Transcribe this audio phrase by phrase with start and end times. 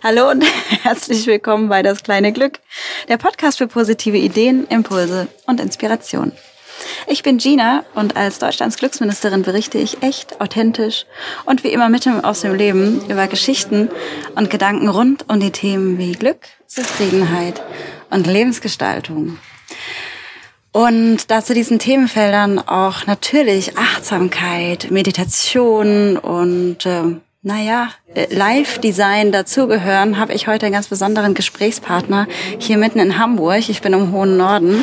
[0.00, 0.44] Hallo und
[0.84, 2.60] herzlich willkommen bei Das kleine Glück,
[3.08, 6.30] der Podcast für positive Ideen, Impulse und Inspiration.
[7.08, 11.04] Ich bin Gina und als Deutschlands Glücksministerin berichte ich echt, authentisch
[11.46, 13.90] und wie immer mitten aus dem Leben über Geschichten
[14.36, 17.60] und Gedanken rund um die Themen wie Glück, Zufriedenheit
[18.10, 19.38] und Lebensgestaltung.
[20.70, 27.90] Und da zu diesen Themenfeldern auch natürlich Achtsamkeit, Meditation und äh, naja,
[28.30, 32.26] Live-Design dazugehören, habe ich heute einen ganz besonderen Gesprächspartner
[32.58, 33.68] hier mitten in Hamburg.
[33.68, 34.82] Ich bin im hohen Norden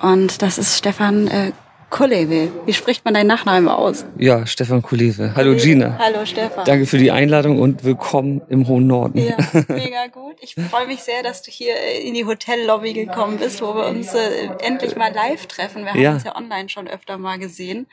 [0.00, 1.52] und das ist Stefan äh,
[1.88, 2.50] Kulewe.
[2.66, 4.04] Wie spricht man deinen Nachnamen aus?
[4.16, 5.32] Ja, Stefan Kulewe.
[5.36, 5.96] Hallo Gina.
[5.98, 6.64] Hallo Stefan.
[6.64, 9.18] Danke für die Einladung und willkommen im hohen Norden.
[9.18, 9.36] Ja,
[9.68, 10.36] mega gut.
[10.40, 13.86] Ich freue mich sehr, dass du hier äh, in die Hotellobby gekommen bist, wo wir
[13.86, 15.84] uns äh, endlich mal live treffen.
[15.84, 16.12] Wir haben ja.
[16.14, 17.86] uns ja online schon öfter mal gesehen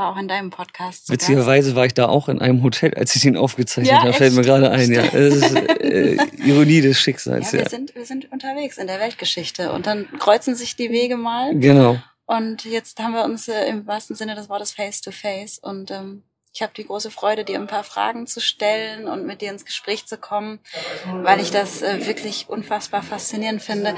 [0.00, 1.10] war auch in deinem Podcast.
[1.10, 4.12] Witzigerweise war ich da auch in einem Hotel, als ich ihn aufgezeichnet ja, habe.
[4.14, 5.02] Fällt mir gerade ein, ja.
[5.02, 7.52] Das ist äh, Ironie des Schicksals.
[7.52, 7.68] Ja, wir, ja.
[7.68, 11.54] Sind, wir sind unterwegs in der Weltgeschichte und dann kreuzen sich die Wege mal.
[11.54, 11.98] Genau.
[12.26, 15.90] Und jetzt haben wir uns äh, im wahrsten Sinne des Wortes face to face und
[15.90, 19.50] ähm, ich habe die große Freude, dir ein paar Fragen zu stellen und mit dir
[19.50, 20.58] ins Gespräch zu kommen,
[21.06, 23.94] weil ich das äh, wirklich unfassbar faszinierend finde,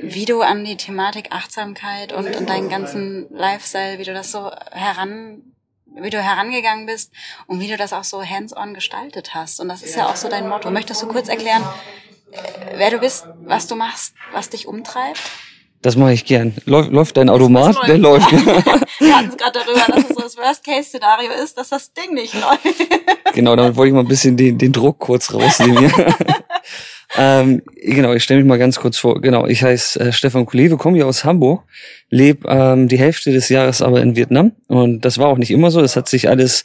[0.00, 4.50] wie du an die Thematik Achtsamkeit und, und deinen ganzen Lifestyle, wie du das so
[4.70, 5.42] heran
[5.94, 7.12] wie du herangegangen bist
[7.46, 9.60] und wie du das auch so hands-on gestaltet hast.
[9.60, 10.70] Und das ist ja auch so dein Motto.
[10.70, 11.62] Möchtest du kurz erklären,
[12.30, 12.38] äh,
[12.76, 15.20] wer du bist, was du machst, was dich umtreibt?
[15.82, 16.54] Das mache ich gern.
[16.64, 17.76] Läuft, läuft dein Automat?
[17.88, 18.30] Der läuft.
[19.00, 22.34] Wir hatten es gerade darüber, dass es so das Worst-Case-Szenario ist, dass das Ding nicht
[22.34, 22.88] läuft.
[23.34, 25.92] genau, damit wollte ich mal ein bisschen den, den Druck kurz rausnehmen.
[27.16, 29.20] ähm, genau, ich stelle mich mal ganz kurz vor.
[29.20, 31.64] Genau, ich heiße äh, Stefan Kulewe, komme hier aus Hamburg,
[32.10, 34.52] lebe ähm, die Hälfte des Jahres aber in Vietnam.
[34.68, 35.80] Und das war auch nicht immer so.
[35.80, 36.64] Das hat sich alles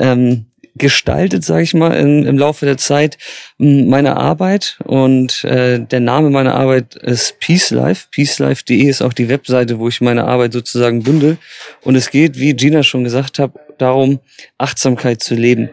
[0.00, 0.46] ähm,
[0.78, 3.18] gestaltet, sage ich mal, in, im Laufe der Zeit
[3.58, 8.08] meine Arbeit und äh, der Name meiner Arbeit ist Peace Life.
[8.10, 11.38] Peacelife.de ist auch die Webseite, wo ich meine Arbeit sozusagen bündel
[11.82, 14.20] und es geht, wie Gina schon gesagt hat, darum
[14.58, 15.70] Achtsamkeit zu leben.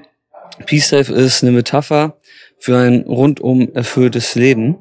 [0.65, 2.17] Peace Life ist eine Metapher
[2.59, 4.77] für ein rundum erfülltes Leben.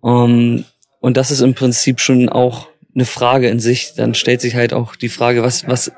[0.00, 0.64] Um,
[1.00, 3.94] und das ist im Prinzip schon auch eine Frage in sich.
[3.94, 5.92] Dann stellt sich halt auch die Frage, was, was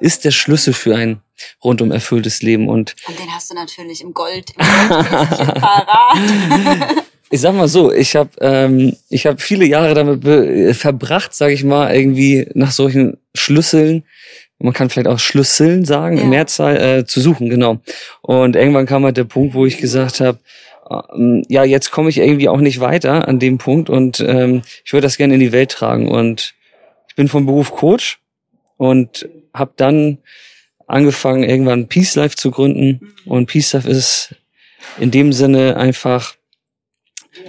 [0.00, 1.20] ist der Schlüssel für ein
[1.62, 2.68] rundum erfülltes Leben.
[2.68, 7.04] Und, und den hast du natürlich im Gold, im Gold parat.
[7.30, 11.54] ich sag mal so, ich habe ähm, ich habe viele Jahre damit äh, verbracht, sage
[11.54, 14.04] ich mal, irgendwie nach solchen Schlüsseln,
[14.60, 16.22] man kann vielleicht auch Schlüsseln sagen, ja.
[16.22, 17.78] in Mehrzahl äh, zu suchen, genau.
[18.20, 20.38] Und irgendwann kam halt der Punkt, wo ich gesagt habe,
[21.14, 24.92] ähm, ja, jetzt komme ich irgendwie auch nicht weiter an dem Punkt und ähm, ich
[24.92, 26.08] würde das gerne in die Welt tragen.
[26.08, 26.54] Und
[27.08, 28.20] ich bin vom Beruf Coach
[28.76, 30.18] und habe dann
[30.90, 33.14] angefangen, irgendwann Peace Life zu gründen.
[33.24, 34.34] Und Peace Life ist
[34.98, 36.34] in dem Sinne einfach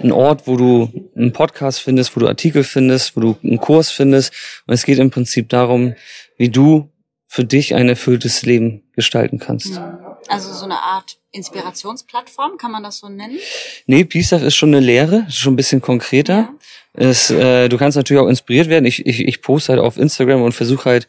[0.00, 3.90] ein Ort, wo du einen Podcast findest, wo du Artikel findest, wo du einen Kurs
[3.90, 4.32] findest.
[4.66, 5.94] Und es geht im Prinzip darum,
[6.38, 6.90] wie du
[7.26, 9.80] für dich ein erfülltes Leben gestalten kannst.
[10.28, 13.38] Also so eine Art Inspirationsplattform, kann man das so nennen?
[13.86, 16.34] Nee, Peace Life ist schon eine Lehre, ist schon ein bisschen konkreter.
[16.34, 16.54] Ja.
[16.94, 18.84] Es, äh, du kannst natürlich auch inspiriert werden.
[18.84, 21.08] Ich, ich, ich poste halt auf Instagram und versuche halt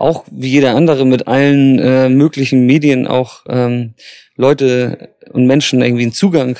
[0.00, 3.94] auch wie jeder andere mit allen äh, möglichen Medien auch ähm,
[4.36, 6.56] Leute und Menschen irgendwie einen Zugang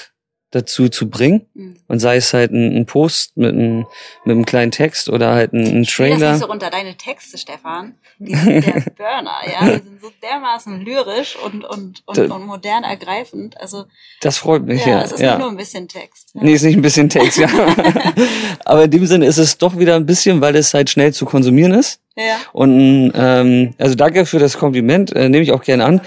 [0.50, 1.46] dazu zu bringen.
[1.54, 1.76] Mhm.
[1.86, 3.86] Und sei es halt ein, ein, Post mit einem,
[4.24, 6.18] mit einem kleinen Text oder halt ein, ein Trailer.
[6.18, 7.94] Das nicht so runter deine Texte, Stefan.
[8.18, 9.78] Die sind der Burner, ja.
[9.78, 13.60] Die sind so dermaßen lyrisch und, und, und, und modern ergreifend.
[13.60, 13.84] Also.
[14.22, 14.98] Das freut mich, ja.
[14.98, 15.02] ja.
[15.02, 15.32] Es ist ja.
[15.32, 16.30] nicht nur ein bisschen Text.
[16.34, 16.42] Ja.
[16.42, 17.48] Nee, ist nicht ein bisschen Text, ja.
[18.64, 21.26] Aber in dem Sinne ist es doch wieder ein bisschen, weil es halt schnell zu
[21.26, 22.00] konsumieren ist.
[22.16, 22.38] Ja.
[22.52, 26.00] Und ähm, also danke für das Kompliment, äh, nehme ich auch gerne an.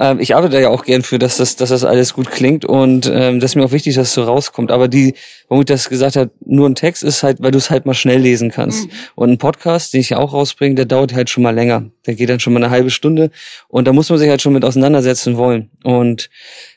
[0.00, 3.10] Ähm, ich arbeite ja auch gern für, dass das, dass das alles gut klingt und
[3.12, 4.70] ähm, das ist mir auch wichtig, dass es so rauskommt.
[4.70, 5.14] Aber die,
[5.48, 7.94] warum ich das gesagt habe, nur ein Text ist halt, weil du es halt mal
[7.94, 8.86] schnell lesen kannst.
[8.86, 8.90] Mhm.
[9.14, 11.84] Und ein Podcast, den ich ja auch rausbringe, der dauert halt schon mal länger.
[12.06, 13.30] Der geht dann schon mal eine halbe Stunde
[13.68, 15.70] und da muss man sich halt schon mit auseinandersetzen wollen.
[15.84, 16.30] Und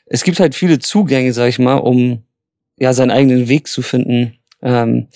[0.06, 2.22] es gibt halt viele Zugänge, sag ich mal, um
[2.76, 4.38] ja seinen eigenen Weg zu finden.
[4.64, 5.08] Ähm,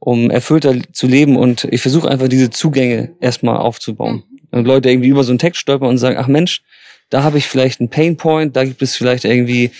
[0.00, 4.24] um erfüllter zu leben und ich versuche einfach diese Zugänge erstmal aufzubauen.
[4.28, 4.58] Mhm.
[4.58, 6.62] Und Leute irgendwie über so einen Text stolpern und sagen, ach Mensch,
[7.08, 9.70] da habe ich vielleicht einen Painpoint, da gibt es vielleicht irgendwie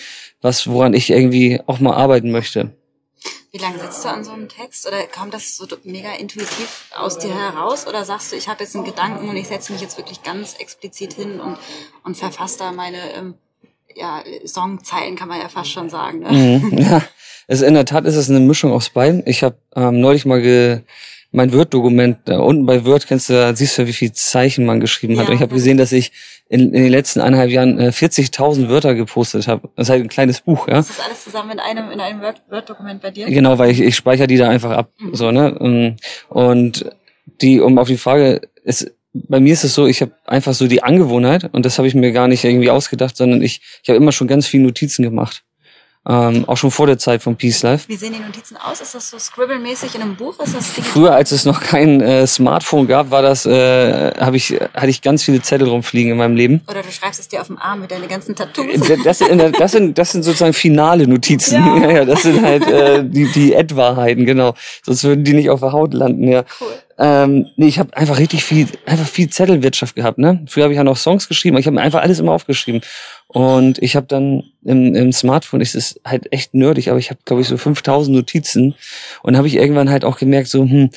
[0.41, 2.75] was, woran ich irgendwie auch mal arbeiten möchte.
[3.51, 4.87] Wie lange sitzt du an so einem Text?
[4.87, 7.87] Oder kommt das so mega intuitiv aus dir heraus?
[7.87, 10.55] Oder sagst du, ich habe jetzt einen Gedanken und ich setze mich jetzt wirklich ganz
[10.55, 11.57] explizit hin und,
[12.03, 13.35] und verfasse da meine ähm,
[13.97, 16.19] ja, Songzeilen, kann man ja fast schon sagen.
[16.19, 16.31] Ne?
[16.61, 17.01] Mhm, ja.
[17.47, 19.23] Also in der Tat ist es eine Mischung aus beiden.
[19.25, 20.81] Ich habe ähm, neulich mal ge,
[21.31, 24.79] mein Word-Dokument, da unten bei Word kennst du, da siehst du, wie viel Zeichen man
[24.79, 25.25] geschrieben hat.
[25.25, 26.11] Ja, Und ich habe gesehen, dass ich
[26.49, 29.69] in, in den letzten eineinhalb Jahren äh, 40.000 Wörter gepostet habe.
[29.75, 30.79] Das ist halt ein kleines Buch, ja.
[30.79, 33.27] Ist das alles zusammen in einem, in einem Word- Word-Dokument bei dir?
[33.27, 34.91] Genau, weil ich, ich speichere die da einfach ab.
[34.99, 35.15] Mhm.
[35.15, 35.55] So, ne?
[35.59, 35.95] Ähm,
[36.29, 36.89] Und
[37.41, 38.91] die, um auf die Frage, ist,
[39.27, 41.95] bei mir ist es so, ich habe einfach so die Angewohnheit, und das habe ich
[41.95, 45.43] mir gar nicht irgendwie ausgedacht, sondern ich, ich habe immer schon ganz viele Notizen gemacht.
[46.09, 47.89] Ähm, auch schon vor der Zeit von Peace Life.
[47.89, 48.79] Wie sehen die Notizen aus?
[48.79, 50.39] Ist das so Scribble-mäßig in einem Buch?
[50.39, 50.91] Ist das digital?
[50.91, 55.01] Früher, als es noch kein äh, Smartphone gab, war das, äh, habe ich, hatte ich
[55.01, 56.61] ganz viele Zettel rumfliegen in meinem Leben.
[56.69, 58.87] Oder du schreibst es dir auf dem Arm mit deinen ganzen Tattoos?
[59.03, 61.55] Das, das, sind, das sind sozusagen finale Notizen.
[61.55, 61.77] Ja.
[61.77, 64.53] Ja, ja das sind halt äh, die, die Ad-Wahrheiten, genau.
[64.85, 66.43] Sonst würden die nicht auf der Haut landen, ja.
[66.59, 66.67] Cool.
[66.99, 70.17] Ähm, nee, ich habe einfach richtig viel, einfach viel Zettelwirtschaft gehabt.
[70.17, 70.43] Ne?
[70.47, 72.81] Früher habe ich ja noch Songs geschrieben, aber ich habe mir einfach alles immer aufgeschrieben.
[73.27, 77.19] Und ich habe dann im, im Smartphone, ist es halt echt nerdig, aber ich habe,
[77.25, 78.75] glaube ich, so 5000 Notizen.
[79.21, 80.89] Und habe ich irgendwann halt auch gemerkt, so, hm,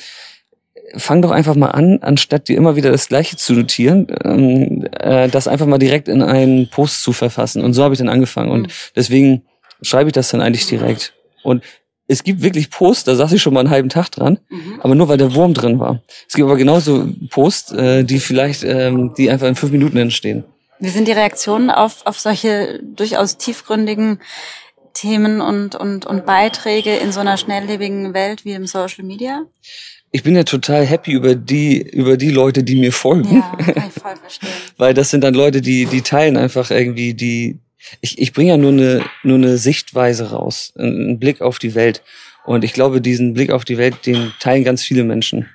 [0.97, 5.29] fang doch einfach mal an, anstatt dir immer wieder das Gleiche zu notieren, ähm, äh,
[5.29, 7.63] das einfach mal direkt in einen Post zu verfassen.
[7.63, 8.49] Und so habe ich dann angefangen.
[8.51, 8.71] Und Mhm.
[8.95, 9.41] deswegen
[9.83, 11.13] schreibe ich das dann eigentlich direkt.
[11.43, 11.63] Und
[12.11, 14.79] es gibt wirklich Posts, da saß ich schon mal einen halben Tag dran, Mhm.
[14.81, 16.01] aber nur weil der Wurm drin war.
[16.27, 20.43] Es gibt aber genauso Posts, äh, die vielleicht, ähm, die einfach in fünf Minuten entstehen.
[20.79, 24.19] Wie sind die Reaktionen auf, auf solche durchaus tiefgründigen
[24.93, 29.43] Themen und, und, und Beiträge in so einer schnelllebigen Welt wie im Social Media?
[30.11, 33.35] Ich bin ja total happy über die, über die Leute, die mir folgen.
[33.37, 34.49] Ja, kann ich voll verstehen.
[34.77, 37.59] weil das sind dann Leute, die die teilen einfach irgendwie die
[38.01, 42.01] ich, ich bringe ja nur eine nur eine Sichtweise raus, einen Blick auf die Welt
[42.45, 45.47] und ich glaube, diesen Blick auf die Welt, den teilen ganz viele Menschen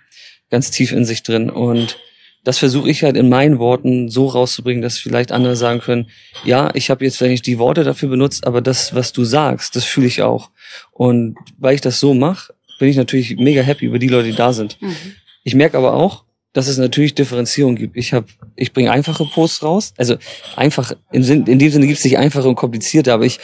[0.51, 1.99] ganz tief in sich drin und
[2.47, 6.07] das versuche ich halt in meinen Worten so rauszubringen, dass vielleicht andere sagen können,
[6.45, 9.75] ja, ich habe jetzt vielleicht nicht die Worte dafür benutzt, aber das, was du sagst,
[9.75, 10.51] das fühle ich auch.
[10.93, 14.37] Und weil ich das so mache, bin ich natürlich mega happy über die Leute, die
[14.37, 14.81] da sind.
[14.81, 14.95] Mhm.
[15.43, 16.23] Ich merke aber auch,
[16.57, 17.97] dass es natürlich Differenzierung gibt.
[17.97, 19.95] Ich habe, ich bringe einfache Posts raus.
[19.99, 20.17] Also
[20.57, 23.39] einfach im Sinn, in dem Sinne gibt es nicht einfache und komplizierte, aber ich,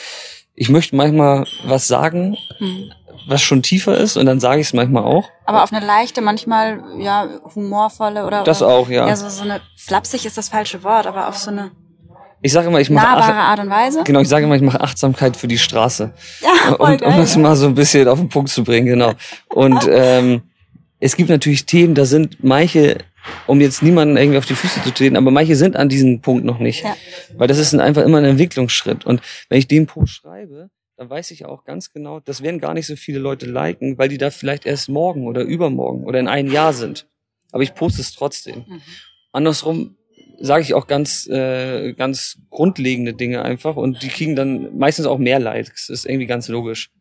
[0.55, 2.91] ich möchte manchmal was sagen, Mhm.
[3.29, 5.29] was schon tiefer ist, und dann sage ich es manchmal auch.
[5.45, 9.07] Aber auf eine leichte, manchmal ja humorvolle oder Das oder, auch, ja.
[9.07, 11.71] Ja, so, so eine flapsig ist das falsche Wort, aber auf so eine
[12.41, 14.01] Ich sage immer, ich mache nahbare Art und Weise.
[14.05, 16.13] genau, ich sage immer, ich mache Achtsamkeit für die Straße.
[16.41, 17.21] Ja, voll um, um geil.
[17.21, 19.13] das mal so ein bisschen auf den Punkt zu bringen, genau.
[19.49, 20.43] Und ähm,
[21.03, 22.99] es gibt natürlich Themen, da sind manche,
[23.49, 26.45] um jetzt niemanden irgendwie auf die Füße zu treten, aber manche sind an diesem Punkt
[26.45, 26.85] noch nicht.
[26.85, 26.97] Ja.
[27.35, 29.05] Weil das ist ein, einfach immer ein Entwicklungsschritt.
[29.05, 32.73] Und wenn ich den Post schreibe, dann weiß ich auch ganz genau, das werden gar
[32.73, 36.29] nicht so viele Leute liken, weil die da vielleicht erst morgen oder übermorgen oder in
[36.29, 37.09] einem Jahr sind.
[37.51, 38.65] Aber ich poste es trotzdem.
[38.69, 38.83] Mhm.
[39.33, 39.97] Andersrum
[40.39, 45.19] sage ich auch ganz, äh, ganz grundlegende Dinge einfach und die kriegen dann meistens auch
[45.19, 45.89] mehr Likes.
[45.89, 46.93] Das ist irgendwie ganz logisch.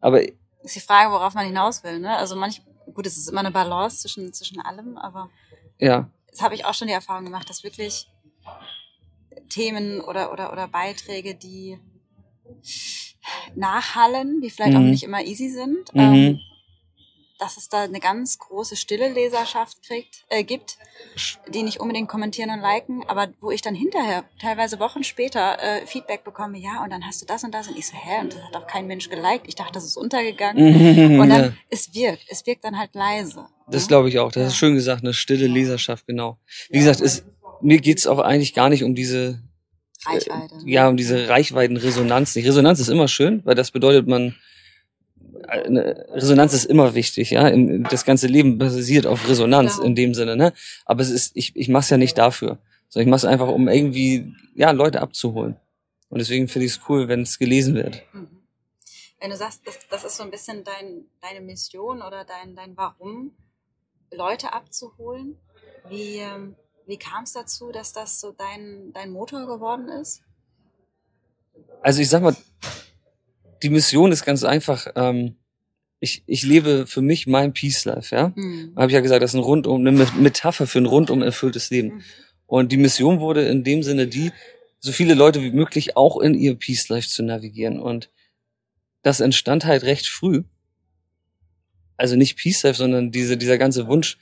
[0.00, 2.00] Aber ist die Frage, worauf man hinaus will.
[2.00, 2.14] Ne?
[2.14, 2.60] Also manch,
[2.94, 5.30] gut, es ist immer eine Balance zwischen, zwischen allem, aber
[5.78, 8.08] ja, das habe ich auch schon die Erfahrung gemacht, dass wirklich
[9.48, 11.78] Themen oder, oder, oder Beiträge, die
[13.54, 14.90] nachhallen, die vielleicht auch Mhm.
[14.90, 16.00] nicht immer easy sind, Mhm.
[16.00, 16.40] ähm,
[17.38, 20.78] dass es da eine ganz große stille Leserschaft kriegt, äh, gibt,
[21.52, 25.86] die nicht unbedingt kommentieren und liken, aber wo ich dann hinterher, teilweise Wochen später, äh,
[25.86, 28.34] Feedback bekomme, ja, und dann hast du das und das und ich so, hä, und
[28.34, 31.20] das hat auch kein Mensch geliked, ich dachte, das ist untergegangen.
[31.20, 31.52] Und dann, Ja.
[31.70, 33.46] es wirkt, es wirkt dann halt leise.
[33.68, 33.88] das ne?
[33.88, 34.32] glaube ich auch.
[34.32, 34.46] Das Ja.
[34.48, 36.38] ist schön gesagt, eine stille Leserschaft, genau.
[36.70, 37.24] Wie gesagt, es,
[37.60, 39.42] mir geht's auch eigentlich gar nicht um diese
[40.06, 40.54] Reichweite.
[40.64, 42.46] ja, um diese Reichweitenresonanz nicht.
[42.46, 44.34] Resonanz ist immer schön, weil das bedeutet, man
[45.44, 47.50] eine Resonanz ist immer wichtig, ja.
[47.88, 49.86] Das ganze Leben basiert auf Resonanz Klar.
[49.86, 50.52] in dem Sinne, ne?
[50.84, 52.58] Aber es ist, ich, ich mach's ja nicht dafür.
[52.88, 55.56] Sondern ich mach's einfach, um irgendwie, ja, Leute abzuholen.
[56.08, 58.02] Und deswegen finde ich es cool, wenn es gelesen wird.
[58.12, 58.28] Mhm.
[59.20, 62.76] Wenn du sagst, das, das ist so ein bisschen dein, deine Mission oder dein, dein
[62.76, 63.32] Warum,
[64.12, 65.36] Leute abzuholen,
[65.88, 66.54] wie, ähm,
[66.86, 70.22] wie kam es dazu, dass das so dein, dein Motor geworden ist?
[71.82, 72.36] Also ich sag mal,
[73.62, 74.88] die Mission ist ganz einfach.
[74.96, 75.36] Ähm,
[76.00, 78.32] ich, ich lebe für mich mein Peace Life, ja.
[78.34, 78.74] Mhm.
[78.76, 81.88] habe ich ja gesagt, das ist ein rundum, eine Metapher für ein rundum erfülltes Leben.
[81.88, 82.02] Mhm.
[82.46, 84.30] Und die Mission wurde in dem Sinne die,
[84.78, 87.80] so viele Leute wie möglich auch in ihr Peace Life zu navigieren.
[87.80, 88.10] Und
[89.02, 90.44] das entstand halt recht früh.
[91.96, 94.18] Also nicht Peace Life, sondern diese, dieser ganze Wunsch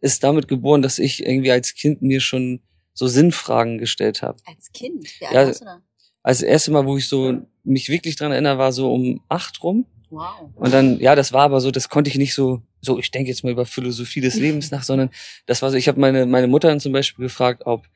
[0.00, 2.60] ist damit geboren, dass ich irgendwie als Kind mir schon
[2.92, 4.38] so Sinnfragen gestellt habe.
[4.44, 5.08] Als Kind?
[5.20, 5.82] Wie alt Ja, warst du da?
[6.24, 9.86] Das erste Mal, wo ich so mich wirklich dran erinnere, war so um acht rum.
[10.10, 10.50] Wow.
[10.54, 13.28] Und dann, ja, das war aber so, das konnte ich nicht so, so, ich denke
[13.28, 15.10] jetzt mal über Philosophie des Lebens nach, sondern
[15.46, 17.86] das war so, ich habe meine, meine Mutter dann zum Beispiel gefragt, ob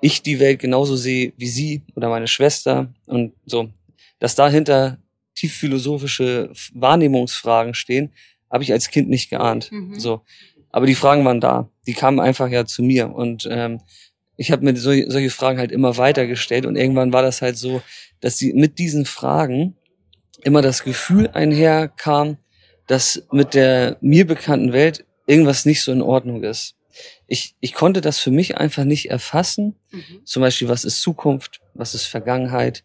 [0.00, 3.70] ich die Welt genauso sehe wie sie oder meine Schwester und so,
[4.18, 4.98] dass dahinter
[5.34, 8.12] tief philosophische Wahrnehmungsfragen stehen,
[8.50, 9.70] habe ich als Kind nicht geahnt.
[9.72, 9.98] Mhm.
[9.98, 10.22] So,
[10.70, 11.68] aber die Fragen waren da.
[11.86, 13.80] Die kamen einfach ja zu mir und ähm,
[14.36, 17.56] ich habe mir so, solche Fragen halt immer weiter gestellt und irgendwann war das halt
[17.56, 17.82] so,
[18.20, 19.76] dass die mit diesen Fragen
[20.42, 22.36] immer das Gefühl einherkam,
[22.86, 26.74] dass mit der mir bekannten Welt irgendwas nicht so in Ordnung ist.
[27.26, 29.76] Ich, ich konnte das für mich einfach nicht erfassen.
[29.90, 30.24] Mhm.
[30.24, 32.84] Zum Beispiel, was ist Zukunft, was ist Vergangenheit,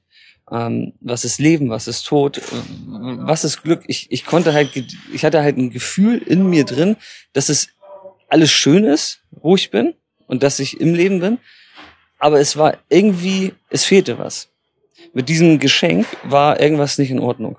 [0.51, 2.41] ähm, was ist Leben, was ist Tod, äh,
[2.88, 3.84] was ist Glück.
[3.88, 4.72] Ich, ich konnte halt,
[5.13, 6.98] ich hatte halt ein Gefühl in mir drin,
[7.34, 7.70] dass es
[8.27, 9.93] alles schön ist, wo ich bin
[10.31, 11.38] und dass ich im Leben bin.
[12.17, 14.47] Aber es war irgendwie, es fehlte was.
[15.13, 17.57] Mit diesem Geschenk war irgendwas nicht in Ordnung.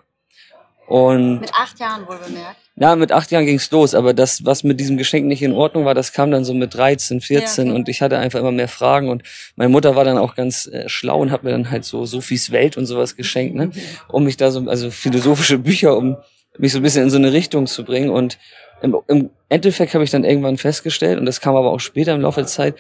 [0.87, 2.57] Und Mit acht Jahren wohl bemerkt.
[2.77, 5.85] ja, mit acht Jahren ging's los, aber das, was mit diesem Geschenk nicht in Ordnung
[5.85, 7.75] war, das kam dann so mit 13, 14 Ja.
[7.75, 9.23] und ich hatte einfach immer mehr Fragen und
[9.57, 12.51] meine Mutter war dann auch ganz äh, schlau und hat mir dann halt so Sophies
[12.53, 13.71] Welt und sowas geschenkt, ne,
[14.09, 16.17] um mich da so, also philosophische Bücher, um
[16.59, 18.39] mich so ein bisschen in so eine Richtung zu bringen und
[18.83, 22.21] im, im Endeffekt habe ich dann irgendwann festgestellt und das kam aber auch später im
[22.21, 22.77] Laufe der Zeit,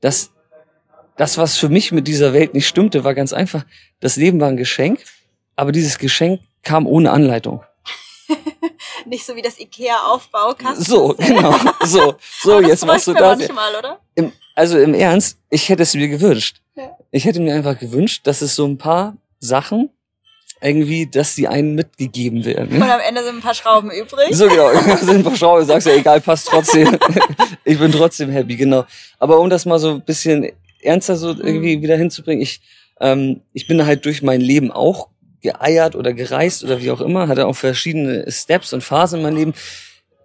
[0.00, 0.32] dass
[1.16, 3.64] das, was für mich mit dieser Welt nicht stimmte, war ganz einfach.
[4.00, 5.02] Das Leben war ein Geschenk,
[5.56, 7.62] aber dieses Geschenk kam ohne Anleitung.
[9.06, 10.84] Nicht so wie das Ikea-Aufbaukasten.
[10.84, 11.54] So, genau.
[11.84, 13.38] So, so jetzt machst du das.
[13.38, 14.00] manchmal, oder?
[14.14, 16.60] Im, also im Ernst, ich hätte es mir gewünscht.
[16.74, 16.96] Ja.
[17.10, 19.90] Ich hätte mir einfach gewünscht, dass es so ein paar Sachen
[20.60, 22.76] irgendwie, dass die einen mitgegeben werden.
[22.76, 24.28] Und am Ende sind ein paar Schrauben übrig.
[24.30, 24.70] So genau,
[25.00, 26.98] sind ein paar Schrauben, sagst ja egal, passt trotzdem.
[27.64, 28.84] ich bin trotzdem happy, genau.
[29.18, 32.60] Aber um das mal so ein bisschen ernster so irgendwie wieder hinzubringen, ich,
[33.00, 35.08] ähm, ich bin halt durch mein Leben auch
[35.42, 39.36] geeiert oder gereist oder wie auch immer, hatte auch verschiedene Steps und Phasen in meinem
[39.36, 39.54] Leben,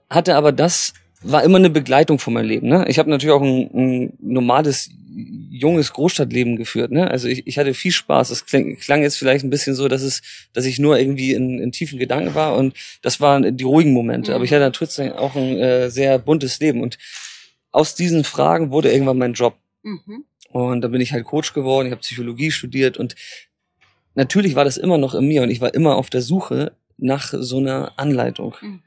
[0.10, 2.68] hatte aber das war immer eine Begleitung von meinem Leben.
[2.68, 2.86] Ne?
[2.88, 6.92] Ich habe natürlich auch ein, ein normales junges Großstadtleben geführt.
[6.92, 7.10] Ne?
[7.10, 8.30] Also ich, ich hatte viel Spaß.
[8.30, 10.22] Es klang, klang jetzt vielleicht ein bisschen so, dass es,
[10.54, 14.32] dass ich nur irgendwie in, in tiefen Gedanken war und das waren die ruhigen Momente.
[14.32, 14.36] Mhm.
[14.36, 16.98] Aber ich hatte trotzdem auch ein äh, sehr buntes Leben und
[17.72, 19.58] aus diesen Fragen wurde irgendwann mein Job.
[19.84, 20.26] Mhm.
[20.50, 23.16] Und da bin ich halt Coach geworden, ich habe Psychologie studiert und
[24.16, 27.34] natürlich war das immer noch in mir und ich war immer auf der Suche nach
[27.38, 28.56] so einer Anleitung.
[28.62, 28.82] Mhm.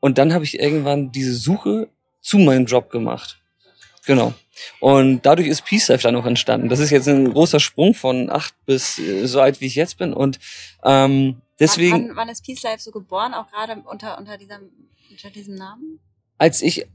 [0.00, 1.88] Und dann habe ich irgendwann diese Suche
[2.20, 3.40] zu meinem Job gemacht.
[4.06, 4.34] Genau.
[4.80, 6.68] Und dadurch ist Peace Life dann auch entstanden.
[6.68, 9.98] Das ist jetzt ein großer Sprung von acht bis äh, so alt, wie ich jetzt
[9.98, 10.12] bin.
[10.12, 10.38] Und
[10.84, 13.34] ähm, deswegen, Wann, wann ist Peace Life so geboren?
[13.34, 14.70] Auch gerade unter, unter, diesem,
[15.10, 16.00] unter diesem Namen?
[16.42, 16.86] als ich äh,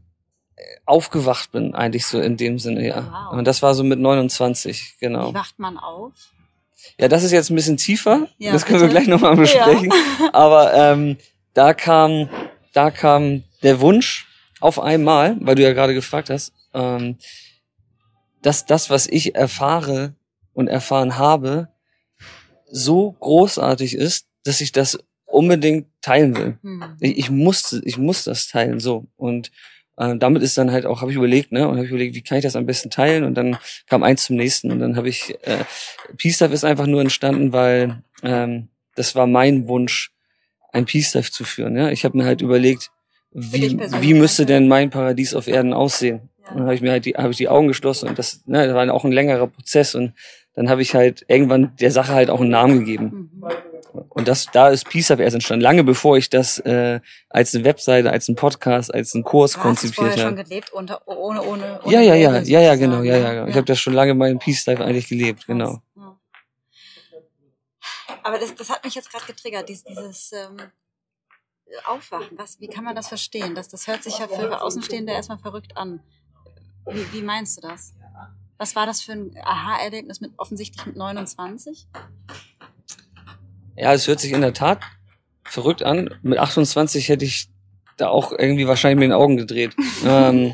[0.86, 3.30] aufgewacht bin, eigentlich so in dem Sinne, ja.
[3.30, 3.38] Wow.
[3.38, 5.30] Und das war so mit 29, genau.
[5.30, 6.12] Wie wacht man auf?
[7.00, 8.28] Ja, das ist jetzt ein bisschen tiefer.
[8.38, 9.00] Ja, das können wir bitte.
[9.00, 9.94] gleich nochmal besprechen.
[10.34, 11.18] Aber ähm,
[11.54, 12.30] da kam,
[12.74, 14.28] da kam der Wunsch
[14.60, 17.18] auf einmal, weil du ja gerade gefragt hast, ähm,
[18.42, 20.16] dass das, was ich erfahre
[20.54, 21.70] und erfahren habe,
[22.70, 26.58] so großartig ist, dass ich das unbedingt teilen will.
[26.62, 26.84] Hm.
[27.00, 29.08] Ich, ich musste, ich muss das teilen, so.
[29.18, 29.52] Und
[29.98, 32.22] äh, damit ist dann halt auch, habe ich überlegt, ne, und habe ich überlegt, wie
[32.22, 33.24] kann ich das am besten teilen?
[33.24, 33.58] Und dann
[33.88, 34.72] kam eins zum nächsten.
[34.72, 35.66] Und dann habe ich, äh,
[36.18, 40.12] Peace Life ist einfach nur entstanden, weil ähm, das war mein Wunsch,
[40.72, 41.76] ein Peace Life zu führen.
[41.76, 41.90] Ja?
[41.90, 42.92] Ich habe mir halt überlegt,
[43.32, 46.30] wie, wie müsste denn mein Paradies auf Erden aussehen?
[46.50, 48.66] Und dann habe ich mir halt die, habe ich die Augen geschlossen und das, ne,
[48.68, 50.14] das war auch ein längerer Prozess und
[50.54, 53.30] dann habe ich halt irgendwann der Sache halt auch einen Namen gegeben.
[53.42, 53.44] Mhm.
[54.10, 57.00] Und das, da ist Peace Up erst entstanden, lange bevor ich das äh,
[57.30, 60.44] als eine Webseite, als einen Podcast, als einen Kurs Du konzipiert schon habe.
[60.44, 63.48] gelebt, unter, ohne, ohne, ohne Ja, ja, ja, ja, ja, genau, ja, ja, ja.
[63.48, 65.82] Ich habe das schon lange meinen Peace Life eigentlich gelebt, genau.
[68.24, 70.58] Aber das, das hat mich jetzt gerade getriggert, dieses, dieses ähm,
[71.86, 72.38] Aufwachen.
[72.38, 73.56] Was, wie kann man das verstehen?
[73.56, 76.02] Das, das hört sich ja für Außenstehende erstmal verrückt an.
[76.92, 77.94] Wie, wie meinst du das?
[78.58, 81.88] Was war das für ein Aha-Erlebnis mit offensichtlich mit 29?
[83.76, 84.80] Ja, es hört sich in der Tat
[85.44, 86.10] verrückt an.
[86.24, 87.50] Mit 28 hätte ich
[87.98, 89.76] da auch irgendwie wahrscheinlich mit den Augen gedreht.
[90.06, 90.54] ähm,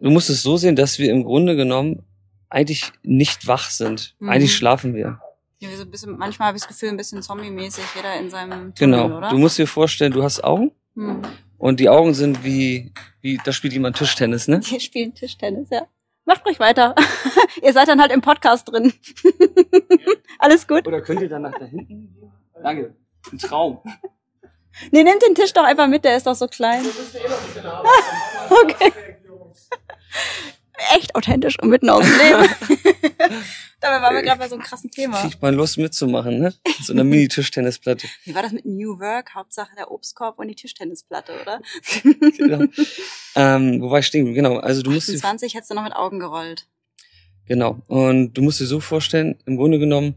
[0.00, 2.02] du musst es so sehen, dass wir im Grunde genommen
[2.48, 4.16] eigentlich nicht wach sind.
[4.18, 4.28] Mhm.
[4.28, 5.20] Eigentlich schlafen wir.
[5.60, 8.74] Ja, so ein bisschen, manchmal habe ich das Gefühl, ein bisschen zombie-mäßig, jeder in seinem
[8.74, 9.16] Tunnel, Genau.
[9.18, 9.28] oder?
[9.30, 11.22] Du musst dir vorstellen, du hast Augen hm.
[11.58, 14.60] Und die Augen sind wie, wie, da spielt jemand Tischtennis, ne?
[14.64, 15.86] Wir spielen Tischtennis, ja.
[16.24, 16.94] Macht ruhig weiter.
[17.62, 18.92] Ihr seid dann halt im Podcast drin.
[20.38, 20.86] Alles gut?
[20.86, 22.32] Oder könnt ihr dann nach da hinten gehen?
[22.62, 22.94] Danke.
[23.32, 23.80] Ein Traum.
[24.92, 26.84] Nee, nehmt den Tisch doch einfach mit, der ist doch so klein.
[28.48, 28.92] okay.
[30.94, 32.54] Echt authentisch und mitten aus dem Leben.
[33.80, 35.20] Dabei waren wir gerade bei so einem krassen Thema.
[35.20, 36.52] Kriegt man Lust mitzumachen, ne?
[36.82, 38.08] So einer Mini-Tischtennisplatte.
[38.24, 39.34] Wie war das mit New Work?
[39.34, 41.60] Hauptsache der Obstkorb und die Tischtennisplatte, oder?
[42.38, 42.64] Genau.
[43.36, 44.34] ähm, wo war ich stehen?
[44.34, 44.56] Genau.
[44.56, 46.66] Also du musst dir 20 hättest du noch mit Augen gerollt.
[47.46, 47.80] Genau.
[47.86, 50.16] Und du musst dir so vorstellen, im Grunde genommen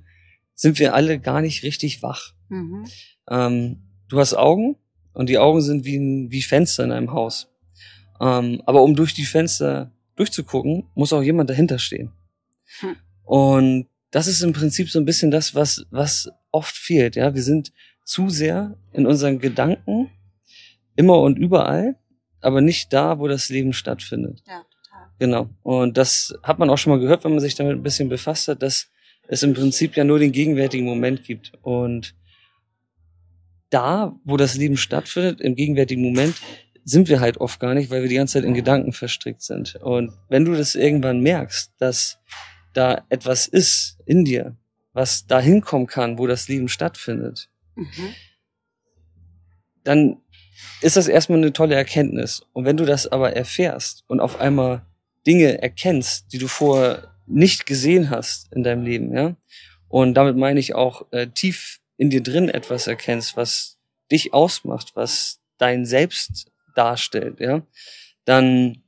[0.55, 2.33] sind wir alle gar nicht richtig wach.
[2.49, 2.85] Mhm.
[3.29, 4.75] Ähm, du hast Augen
[5.13, 7.47] Und die Augen sind wie, ein, wie Fenster in einem Haus.
[8.19, 9.91] Ähm, aber um durch die Fenster
[10.21, 12.11] durchzugucken, muss auch jemand dahinter stehen.
[12.79, 12.95] Hm.
[13.23, 17.15] Und das ist im Prinzip so ein bisschen das, was, was oft fehlt.
[17.15, 17.71] Ja, wir sind
[18.05, 20.11] zu sehr in unseren Gedanken,
[20.95, 21.95] immer und überall,
[22.39, 24.43] aber nicht da, wo das Leben stattfindet.
[24.45, 25.07] Ja, total.
[25.17, 25.49] Genau.
[25.63, 28.47] Und das hat man auch schon mal gehört, wenn man sich damit ein bisschen befasst
[28.47, 28.89] hat, dass
[29.27, 31.53] es im Prinzip ja nur den gegenwärtigen Moment gibt.
[31.61, 32.13] Und
[33.69, 36.35] da, wo das Leben stattfindet, im gegenwärtigen Moment,
[36.83, 39.75] sind wir halt oft gar nicht, weil wir die ganze Zeit in Gedanken verstrickt sind.
[39.75, 42.19] Und wenn du das irgendwann merkst, dass
[42.73, 44.55] da etwas ist in dir,
[44.93, 48.13] was da hinkommen kann, wo das Leben stattfindet, mhm.
[49.83, 50.17] dann
[50.81, 52.41] ist das erstmal eine tolle Erkenntnis.
[52.53, 54.85] Und wenn du das aber erfährst und auf einmal
[55.25, 59.35] Dinge erkennst, die du vorher nicht gesehen hast in deinem Leben, ja,
[59.87, 63.77] und damit meine ich auch äh, tief in dir drin etwas erkennst, was
[64.11, 67.61] dich ausmacht, was dein Selbst darstellt, ja,
[68.25, 68.81] dann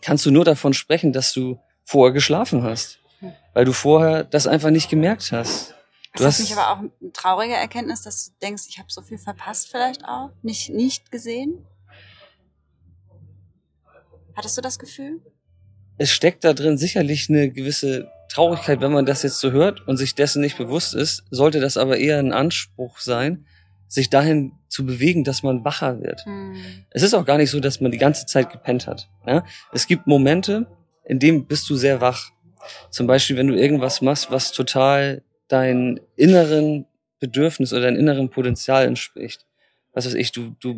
[0.00, 2.98] kannst du nur davon sprechen, dass du vorher geschlafen hast,
[3.52, 5.74] weil du vorher das einfach nicht gemerkt hast.
[6.14, 9.02] Du das ist nicht aber auch eine traurige Erkenntnis, dass du denkst, ich habe so
[9.02, 11.66] viel verpasst vielleicht auch, nicht, nicht gesehen?
[14.36, 15.20] Hattest du das Gefühl?
[15.96, 19.96] Es steckt da drin sicherlich eine gewisse Traurigkeit, wenn man das jetzt so hört und
[19.96, 23.46] sich dessen nicht bewusst ist, sollte das aber eher ein Anspruch sein,
[23.88, 26.24] sich dahin zu bewegen, dass man wacher wird.
[26.24, 26.54] Hm.
[26.90, 29.08] Es ist auch gar nicht so, dass man die ganze Zeit gepennt hat.
[29.26, 29.44] Ja?
[29.72, 30.66] Es gibt Momente,
[31.04, 32.30] in denen bist du sehr wach.
[32.90, 36.86] Zum Beispiel, wenn du irgendwas machst, was total dein inneren
[37.20, 39.46] Bedürfnis oder dein inneren Potenzial entspricht.
[39.92, 40.72] Was weiß ich, du, du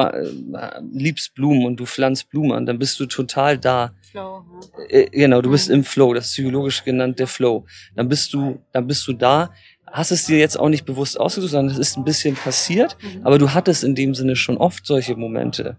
[0.00, 3.94] äh, liebst Blumen und du pflanzt Blumen an, dann bist du total da.
[4.10, 4.44] Flow.
[4.78, 4.84] Ja.
[4.88, 5.76] Äh, genau, du bist mhm.
[5.76, 7.66] im Flow, das ist psychologisch genannt der Flow.
[7.94, 9.52] Dann bist du, dann bist du da,
[9.92, 13.26] hast es dir jetzt auch nicht bewusst ausgesucht, sondern es ist ein bisschen passiert, mhm.
[13.26, 15.76] aber du hattest in dem Sinne schon oft solche Momente,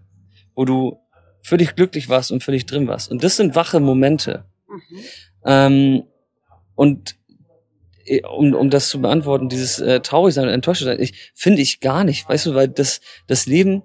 [0.54, 0.98] wo du
[1.42, 3.10] völlig glücklich warst und völlig drin warst.
[3.10, 4.44] Und das sind wache Momente.
[4.68, 5.00] Mhm.
[5.44, 6.02] Ähm,
[6.74, 7.16] und
[8.06, 11.62] äh, um, um das zu beantworten, dieses äh, traurig sein und enttäuscht sein, ich finde
[11.62, 13.82] ich gar nicht, weißt du, weil das das Leben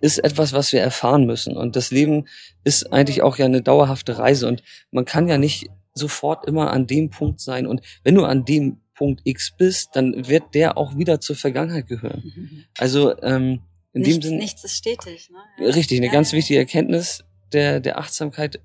[0.00, 2.26] ist etwas, was wir erfahren müssen und das Leben
[2.62, 6.86] ist eigentlich auch ja eine dauerhafte Reise und man kann ja nicht sofort immer an
[6.86, 10.98] dem Punkt sein und wenn du an dem Punkt X bist, dann wird der auch
[10.98, 12.66] wieder zur Vergangenheit gehören.
[12.76, 13.60] Also ähm,
[13.92, 15.30] in nichts, dem Sinne nichts ist stetig.
[15.30, 15.66] Ne?
[15.74, 18.60] Richtig, eine ja, ganz wichtige Erkenntnis der der Achtsamkeit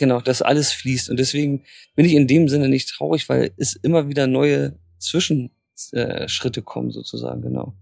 [0.00, 1.10] Genau, dass alles fließt.
[1.10, 1.62] Und deswegen
[1.94, 7.42] bin ich in dem Sinne nicht traurig, weil es immer wieder neue Zwischenschritte kommen, sozusagen,
[7.42, 7.74] genau.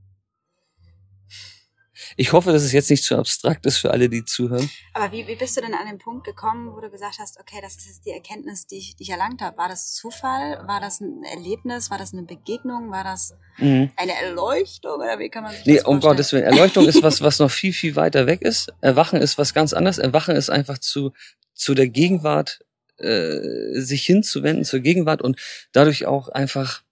[2.17, 4.71] Ich hoffe, dass es jetzt nicht zu abstrakt ist für alle, die zuhören.
[4.95, 7.59] Aber wie, wie bist du denn an den Punkt gekommen, wo du gesagt hast, okay,
[7.63, 9.57] das ist jetzt die Erkenntnis, die ich, die ich erlangt habe?
[9.57, 10.63] War das Zufall?
[10.67, 11.91] War das ein Erlebnis?
[11.91, 12.91] War das eine Begegnung?
[12.91, 13.91] War das mhm.
[13.97, 15.01] eine Erleuchtung?
[15.01, 15.97] Oder wie kann man sich nee, das vorstellen?
[15.97, 16.45] um Gottes Willen.
[16.45, 18.73] Erleuchtung ist was, was noch viel, viel weiter weg ist.
[18.81, 19.99] Erwachen ist was ganz anderes.
[19.99, 21.13] Erwachen ist einfach zu,
[21.55, 22.61] zu der Gegenwart
[22.99, 25.41] äh, sich hinzuwenden, zur Gegenwart und
[25.73, 26.83] dadurch auch einfach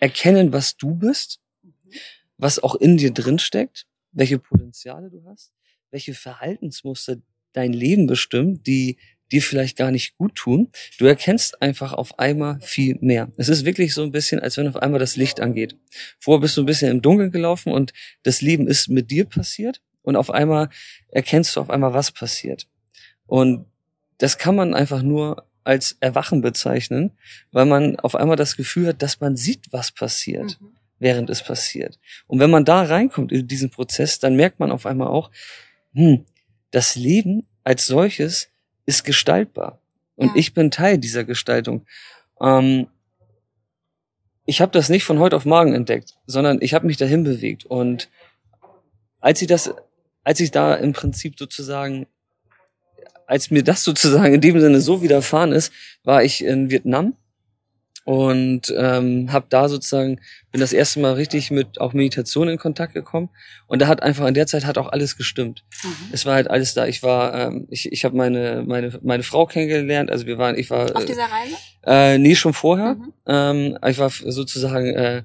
[0.00, 1.38] erkennen, was du bist,
[2.36, 5.52] was auch in dir drin steckt, welche Potenziale du hast,
[5.90, 7.16] welche Verhaltensmuster
[7.52, 8.96] dein Leben bestimmt, die
[9.32, 10.70] dir vielleicht gar nicht gut tun.
[10.98, 13.32] Du erkennst einfach auf einmal viel mehr.
[13.36, 15.76] Es ist wirklich so ein bisschen, als wenn auf einmal das Licht angeht.
[16.20, 19.80] Vorher bist du ein bisschen im Dunkeln gelaufen und das Leben ist mit dir passiert
[20.02, 20.68] und auf einmal
[21.08, 22.68] erkennst du auf einmal, was passiert.
[23.26, 23.66] Und
[24.18, 27.12] das kann man einfach nur als Erwachen bezeichnen,
[27.52, 30.76] weil man auf einmal das Gefühl hat, dass man sieht, was passiert, mhm.
[31.02, 31.98] Während es passiert.
[32.26, 35.30] Und wenn man da reinkommt in diesen Prozess, dann merkt man auf einmal auch,
[35.94, 36.24] hm,
[36.70, 38.48] das Leben als solches
[38.86, 39.80] ist gestaltbar.
[40.16, 40.32] Und ja.
[40.36, 41.86] ich bin Teil dieser Gestaltung.
[42.40, 42.86] Ähm,
[44.46, 47.64] ich habe das nicht von heute auf morgen entdeckt, sondern ich habe mich dahin bewegt.
[47.64, 48.08] Und
[49.20, 49.74] als ich das,
[50.24, 52.06] als ich da im Prinzip sozusagen
[53.26, 55.72] als mir das sozusagen in dem Sinne so widerfahren ist,
[56.04, 57.16] war ich in Vietnam
[58.04, 62.94] und ähm, habe da sozusagen bin das erste Mal richtig mit auch Meditation in Kontakt
[62.94, 63.30] gekommen
[63.66, 65.64] und da hat einfach in der Zeit hat auch alles gestimmt.
[65.84, 65.94] Mhm.
[66.12, 66.86] Es war halt alles da.
[66.86, 70.10] Ich war ähm, ich ich habe meine meine meine Frau kennengelernt.
[70.10, 71.56] Also wir waren ich war auf dieser Reise.
[71.84, 72.94] Äh, nee schon vorher.
[72.94, 73.12] Mhm.
[73.26, 75.22] Ähm, ich war sozusagen äh,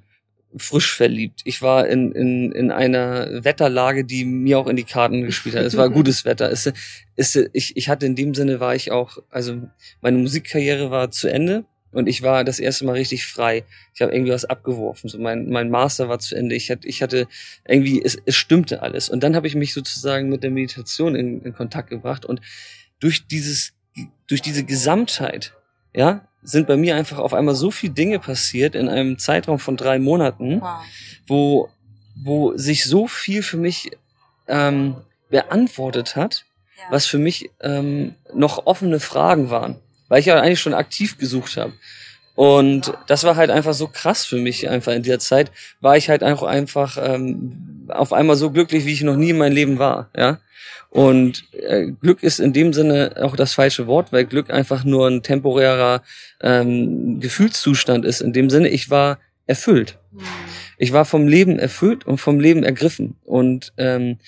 [0.55, 1.41] frisch verliebt.
[1.43, 5.63] Ich war in, in, in einer Wetterlage, die mir auch in die Karten gespielt hat.
[5.63, 6.51] Es war gutes Wetter.
[6.51, 6.71] Es,
[7.15, 9.61] es, ich, ich hatte in dem Sinne war ich auch, also
[10.01, 13.63] meine Musikkarriere war zu Ende und ich war das erste Mal richtig frei.
[13.95, 15.09] Ich habe irgendwie was abgeworfen.
[15.09, 16.55] So mein, mein Master war zu Ende.
[16.55, 17.27] Ich hatte, ich hatte
[17.67, 19.09] irgendwie, es, es stimmte alles.
[19.09, 22.41] Und dann habe ich mich sozusagen mit der Meditation in, in Kontakt gebracht und
[22.99, 23.73] durch dieses,
[24.27, 25.53] durch diese Gesamtheit,
[25.95, 29.75] ja, sind bei mir einfach auf einmal so viele Dinge passiert in einem Zeitraum von
[29.75, 30.81] drei Monaten, wow.
[31.27, 31.69] wo
[32.19, 33.91] wo sich so viel für mich
[34.47, 34.95] ähm,
[35.29, 36.45] beantwortet hat,
[36.77, 36.85] Ja.
[36.89, 39.75] was für mich ähm, noch offene Fragen waren,
[40.07, 41.73] weil ich ja eigentlich schon aktiv gesucht habe.
[42.35, 46.09] Und das war halt einfach so krass für mich einfach in der Zeit, war ich
[46.09, 49.79] halt auch einfach ähm, auf einmal so glücklich, wie ich noch nie in meinem Leben
[49.79, 50.39] war, ja.
[50.89, 55.07] Und äh, Glück ist in dem Sinne auch das falsche Wort, weil Glück einfach nur
[55.07, 56.01] ein temporärer
[56.41, 58.21] ähm, Gefühlszustand ist.
[58.21, 59.97] In dem Sinne, ich war erfüllt.
[60.11, 60.21] Hm.
[60.77, 63.15] Ich war vom Leben erfüllt und vom Leben ergriffen.
[63.25, 64.19] Und ähm,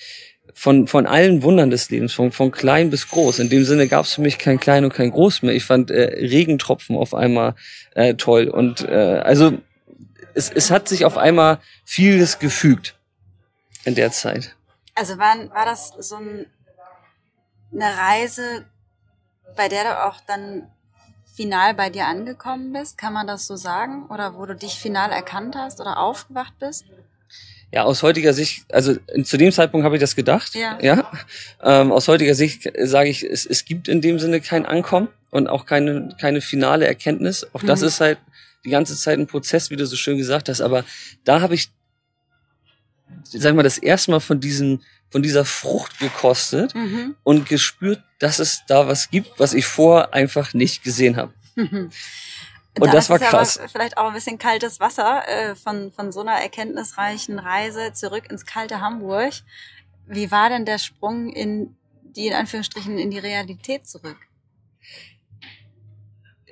[0.54, 3.38] von, von allen Wundern des Lebens, von, von klein bis groß.
[3.38, 5.54] In dem Sinne gab es für mich kein klein und kein groß mehr.
[5.54, 7.54] Ich fand äh, Regentropfen auf einmal
[7.94, 8.48] äh, toll.
[8.48, 9.58] Und äh, also
[10.34, 12.94] es, es hat sich auf einmal vieles gefügt
[13.84, 14.54] in der Zeit.
[14.94, 16.46] Also war, war das so ein,
[17.72, 18.64] eine Reise,
[19.56, 20.68] bei der du auch dann
[21.34, 22.98] final bei dir angekommen bist?
[22.98, 24.06] Kann man das so sagen?
[24.08, 26.84] Oder wo du dich final erkannt hast oder aufgewacht bist?
[27.72, 30.54] Ja, aus heutiger Sicht, also zu dem Zeitpunkt habe ich das gedacht.
[30.56, 30.78] Ja.
[30.82, 31.10] ja?
[31.62, 35.46] Ähm, aus heutiger Sicht sage ich, es, es gibt in dem Sinne kein Ankommen und
[35.46, 37.46] auch keine, keine finale Erkenntnis.
[37.52, 37.86] Auch das Mhm.
[37.86, 38.18] ist halt
[38.64, 40.60] die ganze Zeit ein Prozess, wie du so schön gesagt hast.
[40.60, 40.84] Aber
[41.24, 41.70] da habe ich,
[43.24, 47.14] sag ich mal, das erste Mal von diesem, von dieser Frucht gekostet Mhm.
[47.22, 51.32] und gespürt, dass es da was gibt, was ich vorher einfach nicht gesehen habe.
[51.54, 51.90] Mhm.
[52.78, 53.60] Und Da das war ist aber krass.
[53.70, 58.46] vielleicht auch ein bisschen kaltes Wasser äh, von, von so einer erkenntnisreichen Reise zurück ins
[58.46, 59.32] kalte Hamburg.
[60.06, 64.16] Wie war denn der Sprung in die, in Anführungsstrichen, in die Realität zurück?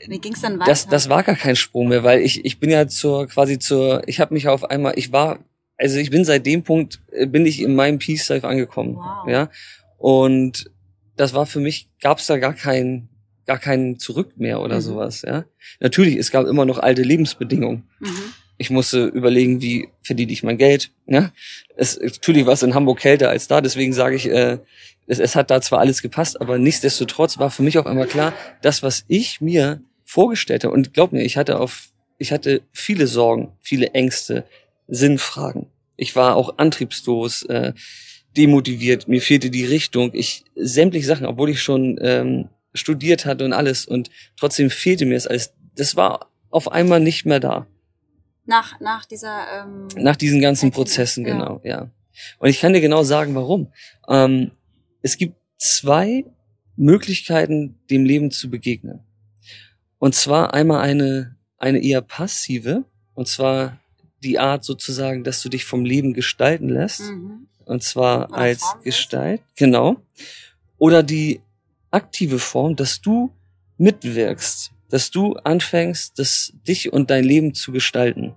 [0.07, 0.71] Wie ging's dann weiter?
[0.71, 4.07] Das, das war gar kein Sprung mehr, weil ich, ich bin ja zur, quasi zur,
[4.07, 5.41] ich habe mich auf einmal, ich war,
[5.77, 8.97] also ich bin seit dem Punkt, äh, bin ich in meinem Peace Life angekommen.
[8.97, 9.29] Wow.
[9.29, 9.51] Ja.
[9.97, 10.71] Und
[11.17, 13.09] das war für mich, gab es da gar kein,
[13.49, 14.81] gar kein Zurück mehr oder Mhm.
[14.83, 15.47] sowas, ja.
[15.81, 17.89] Natürlich, es gab immer noch alte Lebensbedingungen.
[17.99, 18.35] Mhm.
[18.59, 20.91] Ich musste überlegen, wie verdiene ich mein Geld.
[21.07, 21.33] Ja?
[21.77, 24.59] Es, natürlich war es in Hamburg kälter als da, deswegen sage ich, äh,
[25.07, 28.35] es, es hat da zwar alles gepasst, aber nichtsdestotrotz war für mich auf einmal klar,
[28.61, 33.07] das, was ich mir vorgestellt habe, und glaub mir, ich hatte auf, ich hatte viele
[33.07, 34.45] Sorgen, viele Ängste,
[34.89, 35.67] Sinnfragen.
[35.97, 37.73] Ich war auch antriebslos, äh,
[38.37, 40.11] demotiviert, mir fehlte die Richtung.
[40.13, 45.17] Ich sämtliche Sachen, obwohl ich schon ähm, studiert hatte und alles, und trotzdem fehlte mir
[45.17, 45.53] es alles.
[45.75, 47.67] Das war auf einmal nicht mehr da.
[48.47, 51.33] Nach, nach dieser ähm, Nach diesen ganzen Prozessen, ja.
[51.33, 51.91] genau, ja.
[52.39, 53.73] Und ich kann dir genau sagen, warum.
[54.09, 54.51] Ähm,
[55.03, 56.25] es gibt zwei
[56.77, 59.01] Möglichkeiten, dem Leben zu begegnen.
[59.99, 63.79] Und zwar einmal eine, eine eher passive, und zwar
[64.23, 67.01] die Art sozusagen, dass du dich vom Leben gestalten lässt.
[67.01, 67.49] mhm.
[67.65, 68.77] Und zwar Oder als.
[68.83, 69.97] Gestalt, genau.
[70.79, 71.41] Oder die
[71.91, 73.33] aktive Form, dass du
[73.79, 78.35] mitwirkst, dass du anfängst, das, dich und dein Leben zu gestalten.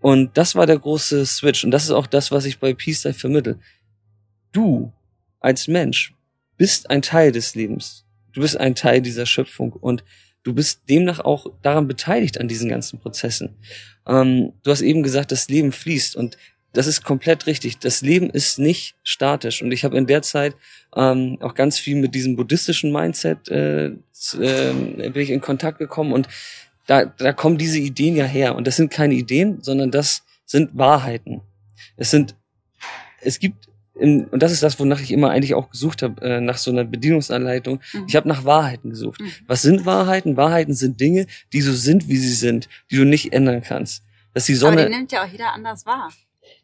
[0.00, 1.64] Und das war der große Switch.
[1.64, 3.58] Und das ist auch das, was ich bei Peace Life vermittel.
[4.52, 4.92] Du
[5.40, 6.14] als Mensch
[6.56, 8.04] bist ein Teil des Lebens.
[8.32, 10.04] Du bist ein Teil dieser Schöpfung und
[10.42, 13.56] du bist demnach auch daran beteiligt an diesen ganzen Prozessen.
[14.06, 16.38] Ähm, du hast eben gesagt, das Leben fließt und
[16.72, 17.78] das ist komplett richtig.
[17.78, 19.62] Das Leben ist nicht statisch.
[19.62, 20.54] Und ich habe in der Zeit
[20.94, 23.86] ähm, auch ganz viel mit diesem buddhistischen Mindset äh,
[24.40, 26.28] ähm, bin ich in Kontakt gekommen und
[26.86, 28.56] da, da kommen diese Ideen ja her.
[28.56, 31.40] Und das sind keine Ideen, sondern das sind Wahrheiten.
[31.96, 32.34] Es sind,
[33.20, 36.40] es gibt, in, und das ist das, wonach ich immer eigentlich auch gesucht habe, äh,
[36.40, 37.80] nach so einer Bedienungsanleitung.
[37.92, 38.04] Mhm.
[38.08, 39.20] Ich habe nach Wahrheiten gesucht.
[39.20, 39.30] Mhm.
[39.46, 40.36] Was sind Wahrheiten?
[40.36, 44.02] Wahrheiten sind Dinge, die so sind, wie sie sind, die du nicht ändern kannst.
[44.34, 46.10] Dass die Aber Sonne, die nimmt ja auch jeder anders wahr.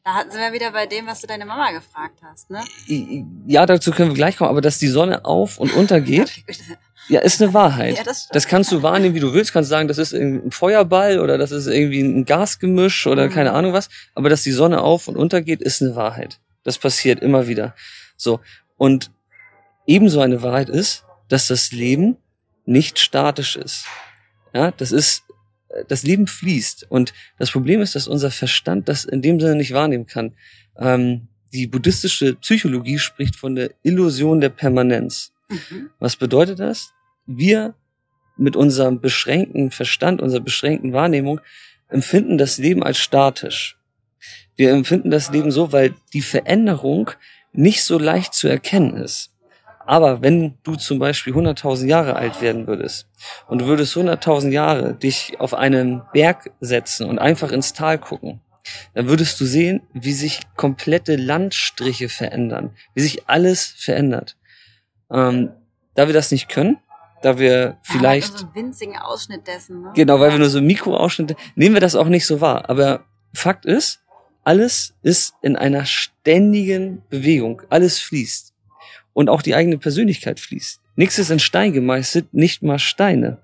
[0.04, 2.62] Da sind wir wieder bei dem, was du deine Mama gefragt hast, ne?
[3.46, 6.44] ja, dazu können wir gleich kommen, aber dass die Sonne auf und untergeht,
[7.08, 7.96] ja, ist eine Wahrheit.
[7.98, 8.28] Ja, das.
[8.28, 9.52] Das kannst du wahrnehmen, wie du willst.
[9.52, 13.30] Kannst sagen, das ist ein Feuerball oder das ist irgendwie ein Gasgemisch oder Mhm.
[13.32, 13.88] keine Ahnung was.
[14.14, 16.40] Aber dass die Sonne auf und untergeht, ist eine Wahrheit.
[16.62, 17.74] Das passiert immer wieder.
[18.16, 18.40] So.
[18.76, 19.10] Und
[19.86, 22.16] ebenso eine Wahrheit ist, dass das Leben
[22.64, 23.86] nicht statisch ist.
[24.52, 25.22] Ja, das ist,
[25.88, 26.86] das Leben fließt.
[26.88, 30.34] Und das Problem ist, dass unser Verstand das in dem Sinne nicht wahrnehmen kann.
[30.78, 35.32] Ähm, die buddhistische Psychologie spricht von der Illusion der Permanenz.
[35.48, 35.90] Mhm.
[35.98, 36.92] Was bedeutet das?
[37.26, 37.74] Wir
[38.36, 41.40] mit unserem beschränkten Verstand, unserer beschränkten Wahrnehmung
[41.88, 43.78] empfinden das Leben als statisch.
[44.56, 47.10] Wir empfinden das Leben so, weil die Veränderung
[47.52, 49.30] nicht so leicht zu erkennen ist.
[49.86, 53.06] Aber wenn du zum Beispiel 100.000 Jahre alt werden würdest
[53.46, 58.40] und du würdest 100.000 Jahre dich auf einen Berg setzen und einfach ins Tal gucken,
[58.94, 64.36] dann würdest du sehen, wie sich komplette Landstriche verändern, wie sich alles verändert.
[65.10, 65.50] Ähm,
[65.94, 66.78] da wir das nicht können,
[67.22, 69.92] da wir vielleicht, Ja, halt nur so einen winzigen Ausschnitt dessen, ne?
[69.94, 72.68] genau, weil wir nur so Mikroausschnitte, nehmen wir das auch nicht so wahr.
[72.68, 74.00] Aber Fakt ist,
[74.42, 77.62] alles ist in einer ständigen Bewegung.
[77.68, 78.52] Alles fließt.
[79.16, 80.78] Und auch die eigene Persönlichkeit fließt.
[80.94, 83.38] Nichts ist in Stein gemeißelt, nicht mal Steine.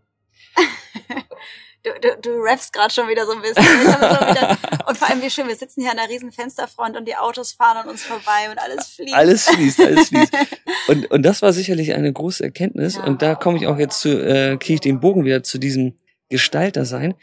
[1.83, 3.65] Du, du, du rappst gerade schon wieder so ein bisschen.
[3.65, 7.17] Wieder, und vor allem wie schön, wir sitzen hier an einer riesen Fensterfront und die
[7.17, 9.15] Autos fahren an uns vorbei und alles fließt.
[9.15, 10.33] Alles fließt, alles fließt.
[10.89, 12.97] Und, und das war sicherlich eine große Erkenntnis.
[12.97, 13.05] Ja.
[13.05, 15.97] Und da komme ich auch jetzt zu, äh, kriege ich den Bogen wieder zu diesem
[16.29, 17.15] Gestalter sein.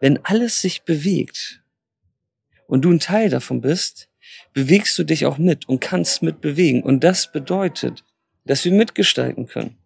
[0.00, 1.62] Wenn alles sich bewegt
[2.66, 4.08] und du ein Teil davon bist,
[4.52, 6.82] bewegst du dich auch mit und kannst mitbewegen.
[6.82, 8.04] Und das bedeutet,
[8.44, 9.78] dass wir mitgestalten können.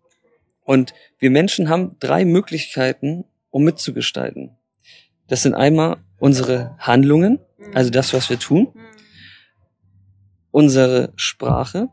[0.65, 4.57] Und wir Menschen haben drei Möglichkeiten, um mitzugestalten.
[5.27, 7.39] Das sind einmal unsere Handlungen,
[7.75, 8.73] also das, was wir tun,
[10.51, 11.89] unsere Sprache,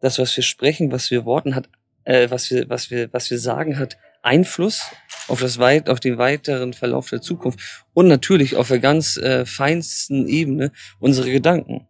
[0.00, 1.68] das, was wir sprechen, was wir worten hat,
[2.04, 4.90] äh, was wir, was wir, was wir sagen hat Einfluss
[5.28, 9.44] auf das weit, auf den weiteren Verlauf der Zukunft und natürlich auf der ganz äh,
[9.44, 11.86] feinsten Ebene unsere Gedanken.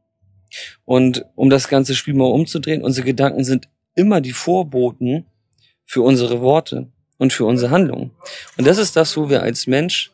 [0.85, 5.27] Und um das ganze Spiel mal umzudrehen, unsere Gedanken sind immer die Vorboten
[5.85, 8.12] für unsere Worte und für unsere Handlungen.
[8.57, 10.12] Und das ist das, wo wir als Mensch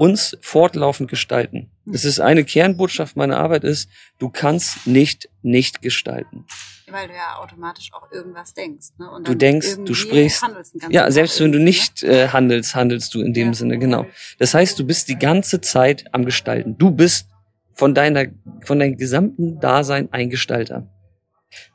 [0.00, 1.70] uns fortlaufend gestalten.
[1.84, 6.46] Das ist eine Kernbotschaft meiner Arbeit ist, du kannst nicht nicht gestalten.
[6.90, 8.88] Weil du ja automatisch auch irgendwas denkst.
[8.98, 9.10] Ne?
[9.10, 10.42] Und du denkst, du sprichst.
[10.88, 11.64] Ja, selbst wenn du ne?
[11.64, 13.54] nicht äh, handelst, handelst du in dem ja.
[13.54, 14.06] Sinne, genau.
[14.38, 16.78] Das heißt, du bist die ganze Zeit am Gestalten.
[16.78, 17.28] Du bist
[17.74, 18.24] von deiner,
[18.64, 20.88] von deinem gesamten Dasein ein Gestalter.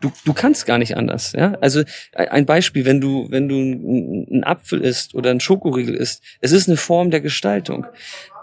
[0.01, 1.53] Du, du kannst gar nicht anders, ja.
[1.61, 1.83] Also
[2.13, 6.67] ein Beispiel, wenn du, wenn du einen Apfel isst oder einen Schokoriegel isst, es ist
[6.67, 7.85] eine Form der Gestaltung.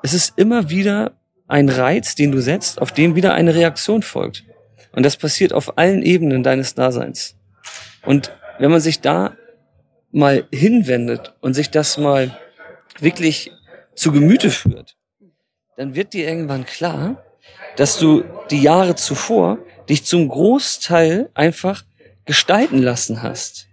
[0.03, 1.13] Es ist immer wieder
[1.49, 4.45] ein Reiz, den du setzt, auf den wieder eine Reaktion folgt.
[4.93, 7.37] Und das passiert auf allen Ebenen deines Daseins.
[8.05, 9.37] Und wenn man sich da
[10.11, 12.37] mal hinwendet und sich das mal
[12.99, 13.51] wirklich
[13.95, 14.97] zu Gemüte führt,
[15.77, 17.25] dann wird dir irgendwann klar,
[17.77, 21.85] dass du die Jahre zuvor dich zum Großteil einfach
[22.25, 23.67] gestalten lassen hast.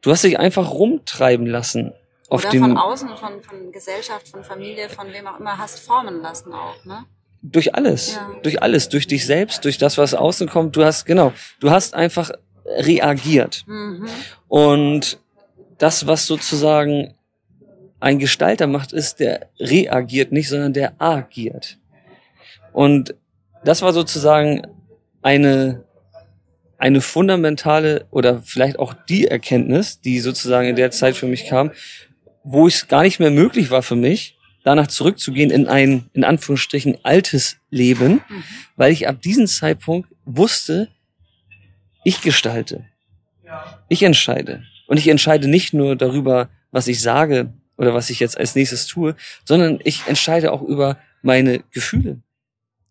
[0.00, 1.92] Du hast dich einfach rumtreiben lassen.
[2.28, 5.80] Auf Oder dem, von außen, von, von Gesellschaft, von Familie, von wem auch immer, hast
[5.80, 7.04] formen lassen auch, ne?
[7.42, 8.30] Durch alles, ja.
[8.42, 10.76] durch alles, durch dich selbst, durch das, was außen kommt.
[10.76, 12.30] Du hast, genau, du hast einfach
[12.64, 13.64] reagiert.
[13.66, 14.08] Mhm.
[14.48, 15.18] Und
[15.76, 17.14] das, was sozusagen
[18.00, 21.78] ein Gestalter macht, ist, der reagiert nicht, sondern der agiert.
[22.72, 23.14] Und
[23.64, 24.66] das war sozusagen
[25.24, 25.82] eine,
[26.76, 31.72] eine fundamentale oder vielleicht auch die Erkenntnis, die sozusagen in der Zeit für mich kam,
[32.44, 36.98] wo es gar nicht mehr möglich war für mich, danach zurückzugehen in ein, in Anführungsstrichen,
[37.04, 38.44] altes Leben, mhm.
[38.76, 40.88] weil ich ab diesem Zeitpunkt wusste,
[42.04, 42.84] ich gestalte.
[43.88, 44.62] Ich entscheide.
[44.86, 48.86] Und ich entscheide nicht nur darüber, was ich sage oder was ich jetzt als nächstes
[48.86, 52.20] tue, sondern ich entscheide auch über meine Gefühle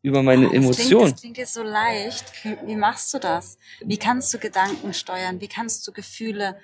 [0.04, 1.12] über meine oh, Emotionen.
[1.12, 2.26] Das klingt jetzt so leicht.
[2.44, 3.58] Wie, wie machst du das?
[3.84, 5.42] Wie kannst du Gedanken steuern?
[5.42, 6.58] Wie kannst du Gefühle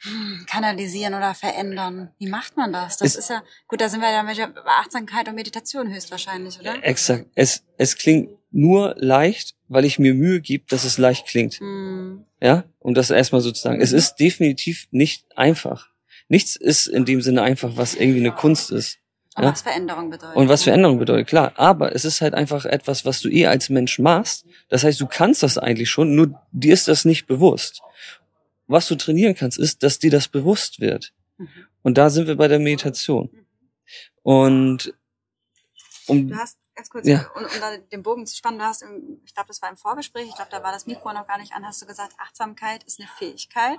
[0.00, 2.10] hm, kanalisieren oder verändern?
[2.18, 2.98] Wie macht man das?
[2.98, 6.84] Das es, ist ja, gut, da sind wir ja mit Achtsamkeit und Meditation höchstwahrscheinlich, oder?
[6.84, 7.26] Exakt.
[7.36, 11.60] Es, es klingt nur leicht, weil ich mir Mühe gebe, dass es leicht klingt.
[11.60, 12.24] Mm.
[12.42, 13.80] Ja, um das erstmal sozusagen.
[13.80, 15.90] Es ist definitiv nicht einfach.
[16.28, 18.98] Nichts ist in dem Sinne einfach, was irgendwie eine Kunst ist.
[19.36, 19.50] Und ja?
[19.50, 20.36] was Veränderung bedeutet.
[20.36, 21.52] Und was Veränderung bedeutet, klar.
[21.56, 24.46] Aber es ist halt einfach etwas, was du eh als Mensch machst.
[24.70, 27.82] Das heißt, du kannst das eigentlich schon, nur dir ist das nicht bewusst.
[28.66, 31.12] Was du trainieren kannst, ist, dass dir das bewusst wird.
[31.36, 31.48] Mhm.
[31.82, 33.30] Und da sind wir bei der Meditation.
[34.22, 34.94] Und
[36.06, 37.30] um, du hast ganz kurz, ja.
[37.34, 39.76] um, um da den Bogen zu spannen, du hast, im, ich glaube, das war im
[39.76, 42.84] Vorgespräch, ich glaube, da war das Mikro noch gar nicht an, hast du gesagt, Achtsamkeit
[42.84, 43.78] ist eine Fähigkeit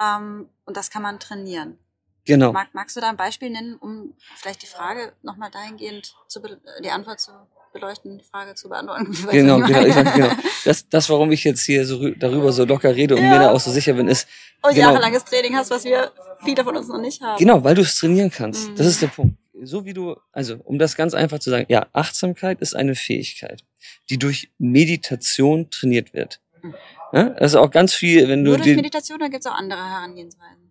[0.00, 1.78] ähm, und das kann man trainieren.
[2.24, 2.52] Genau.
[2.52, 6.40] Mag, magst du da ein Beispiel nennen, um vielleicht die Frage nochmal dahingehend zu
[6.82, 7.32] die Antwort zu
[7.72, 9.12] beleuchten, die Frage zu beantworten?
[9.30, 10.30] Genau, genau, ich, genau.
[10.64, 13.30] Das, das, warum ich jetzt hier so darüber so locker rede und ja.
[13.30, 14.28] mir da auch so sicher bin, ist.
[14.62, 16.12] Und genau, jahrelanges Training hast, was wir
[16.44, 17.38] viele von uns noch nicht haben.
[17.38, 18.70] Genau, weil du es trainieren kannst.
[18.70, 18.76] Mhm.
[18.76, 19.36] Das ist der Punkt.
[19.64, 23.64] So wie du, also um das ganz einfach zu sagen, ja, Achtsamkeit ist eine Fähigkeit,
[24.10, 26.40] die durch Meditation trainiert wird.
[26.62, 26.74] Mhm.
[27.12, 28.50] Ja, das ist auch ganz viel, wenn du.
[28.50, 30.61] Nur durch Meditation, oder gibt es auch andere Herangehensweisen?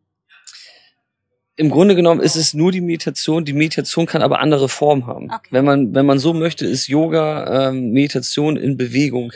[1.61, 3.45] Im Grunde genommen ist es nur die Meditation.
[3.45, 5.25] Die Meditation kann aber andere Formen haben.
[5.25, 5.49] Okay.
[5.51, 9.31] Wenn man, wenn man so möchte, ist Yoga ähm, Meditation in Bewegung.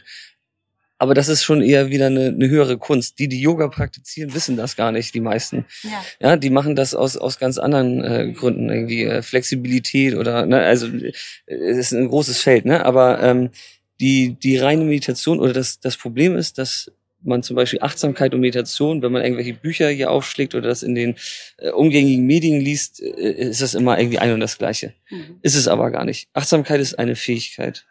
[0.97, 3.19] Aber das ist schon eher wieder eine, eine höhere Kunst.
[3.19, 5.65] Die, die Yoga praktizieren, wissen das gar nicht, die meisten.
[5.83, 10.47] Ja, ja die machen das aus, aus ganz anderen äh, Gründen, irgendwie äh, Flexibilität oder,
[10.47, 11.11] ne, also äh,
[11.45, 12.83] es ist ein großes Feld, ne?
[12.85, 13.51] Aber ähm,
[13.99, 16.91] die, die reine Meditation oder das, das Problem ist, dass
[17.25, 20.95] man zum Beispiel Achtsamkeit und Meditation, wenn man irgendwelche Bücher hier aufschlägt oder das in
[20.95, 21.15] den
[21.57, 24.93] äh, umgängigen Medien liest, äh, ist das immer irgendwie ein und das Gleiche.
[25.09, 25.39] Mhm.
[25.41, 26.29] Ist es aber gar nicht.
[26.33, 27.85] Achtsamkeit ist eine Fähigkeit,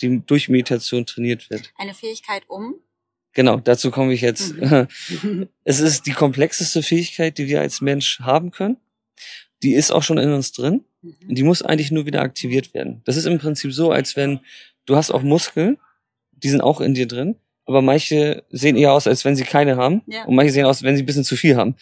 [0.00, 1.72] die durch Meditation trainiert wird.
[1.76, 2.76] Eine Fähigkeit um?
[3.32, 4.54] Genau, dazu komme ich jetzt.
[4.56, 4.88] Mhm.
[5.64, 8.76] es ist die komplexeste Fähigkeit, die wir als Mensch haben können.
[9.62, 10.84] Die ist auch schon in uns drin.
[11.02, 11.34] Mhm.
[11.34, 13.02] Die muss eigentlich nur wieder aktiviert werden.
[13.04, 14.40] Das ist im Prinzip so, als wenn
[14.86, 15.78] du hast auch Muskeln,
[16.32, 19.76] die sind auch in dir drin aber manche sehen eher aus, als wenn sie keine
[19.76, 20.02] haben.
[20.06, 20.24] Ja.
[20.24, 21.76] Und manche sehen aus, als wenn sie ein bisschen zu viel haben.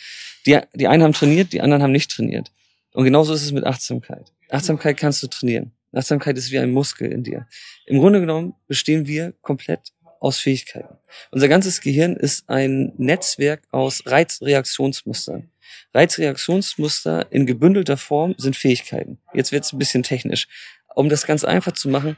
[0.46, 2.50] Die, die einen haben trainiert, die anderen haben nicht trainiert.
[2.92, 4.32] Und genauso ist es mit Achtsamkeit.
[4.50, 5.72] Achtsamkeit kannst du trainieren.
[5.92, 7.46] Achtsamkeit ist wie ein Muskel in dir.
[7.86, 10.96] Im Grunde genommen bestehen wir komplett aus Fähigkeiten.
[11.30, 15.50] Unser ganzes Gehirn ist ein Netzwerk aus Reizreaktionsmustern.
[15.94, 19.18] Reizreaktionsmuster in gebündelter Form sind Fähigkeiten.
[19.32, 20.48] Jetzt wird es ein bisschen technisch.
[20.94, 22.16] Um das ganz einfach zu machen,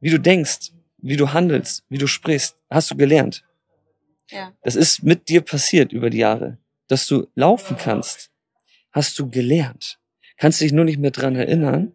[0.00, 3.44] wie du denkst, wie du handelst, wie du sprichst, hast du gelernt.
[4.30, 4.52] Ja.
[4.62, 6.58] Das ist mit dir passiert über die Jahre.
[6.88, 8.30] Dass du laufen kannst,
[8.92, 9.98] hast du gelernt.
[10.36, 11.92] Kannst dich nur nicht mehr dran erinnern,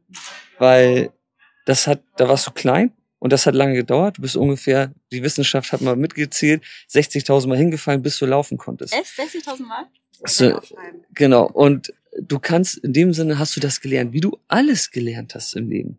[0.59, 1.11] weil
[1.65, 4.17] das hat, da warst du klein und das hat lange gedauert.
[4.17, 8.93] Du bist ungefähr, die Wissenschaft hat mal mitgezählt, 60.000 Mal hingefallen, bis du laufen konntest.
[8.93, 9.07] Echt?
[9.07, 9.85] 60.000 Mal?
[10.23, 10.61] So,
[11.13, 11.47] genau.
[11.47, 15.55] Und du kannst, in dem Sinne hast du das gelernt, wie du alles gelernt hast
[15.55, 15.97] im Leben.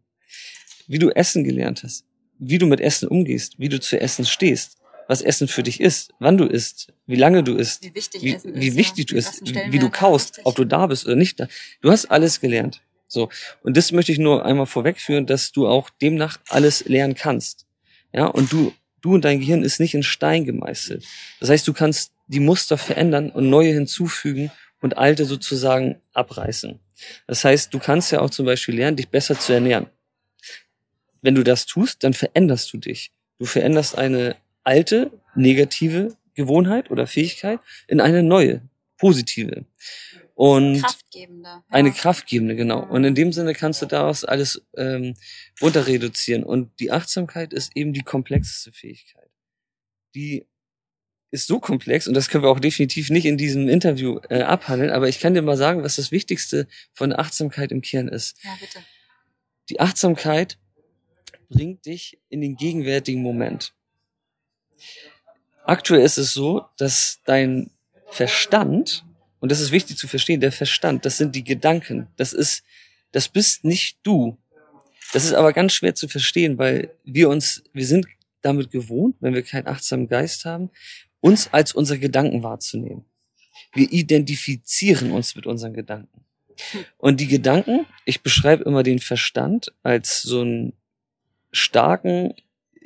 [0.86, 2.05] Wie du Essen gelernt hast,
[2.38, 6.12] wie du mit Essen umgehst, wie du zu Essen stehst, was Essen für dich ist,
[6.18, 9.46] wann du isst, wie lange du isst, wie wichtig, wie, Essen wie wichtig du isst,
[9.46, 11.48] wie, wie du kaust, ob du da bist oder nicht da.
[11.80, 12.82] Du hast alles gelernt.
[13.08, 13.28] So.
[13.62, 17.66] Und das möchte ich nur einmal vorwegführen, dass du auch demnach alles lernen kannst.
[18.12, 21.04] Ja, und du, du und dein Gehirn ist nicht in Stein gemeißelt.
[21.40, 26.80] Das heißt, du kannst die Muster verändern und neue hinzufügen und alte sozusagen abreißen.
[27.28, 29.86] Das heißt, du kannst ja auch zum Beispiel lernen, dich besser zu ernähren
[31.26, 33.10] wenn du das tust, dann veränderst du dich.
[33.38, 37.58] Du veränderst eine alte, negative Gewohnheit oder Fähigkeit
[37.88, 38.62] in eine neue,
[38.96, 39.66] positive.
[40.34, 41.48] Und kraftgebende.
[41.48, 41.64] Ja.
[41.68, 42.86] Eine kraftgebende, genau.
[42.86, 45.14] Und in dem Sinne kannst du daraus alles ähm,
[45.60, 46.44] runter reduzieren.
[46.44, 49.28] Und die Achtsamkeit ist eben die komplexeste Fähigkeit.
[50.14, 50.46] Die
[51.32, 54.92] ist so komplex und das können wir auch definitiv nicht in diesem Interview äh, abhandeln,
[54.92, 58.38] aber ich kann dir mal sagen, was das Wichtigste von Achtsamkeit im Kern ist.
[58.44, 58.78] Ja, bitte.
[59.68, 60.56] Die Achtsamkeit
[61.48, 63.74] bringt dich in den gegenwärtigen Moment.
[65.64, 67.70] Aktuell ist es so, dass dein
[68.10, 69.04] Verstand,
[69.40, 72.62] und das ist wichtig zu verstehen, der Verstand, das sind die Gedanken, das ist,
[73.12, 74.38] das bist nicht du.
[75.12, 78.06] Das ist aber ganz schwer zu verstehen, weil wir uns, wir sind
[78.42, 80.70] damit gewohnt, wenn wir keinen achtsamen Geist haben,
[81.20, 83.04] uns als unsere Gedanken wahrzunehmen.
[83.72, 86.24] Wir identifizieren uns mit unseren Gedanken.
[86.96, 90.72] Und die Gedanken, ich beschreibe immer den Verstand als so ein
[91.52, 92.34] starken,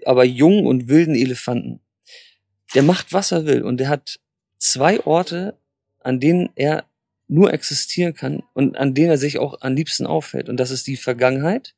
[0.05, 1.81] aber jungen und wilden Elefanten.
[2.75, 4.21] Der macht, was er will und der hat
[4.59, 5.59] zwei Orte,
[6.01, 6.85] an denen er
[7.29, 10.49] nur existieren kann und an denen er sich auch am liebsten aufhält.
[10.49, 11.75] Und das ist die Vergangenheit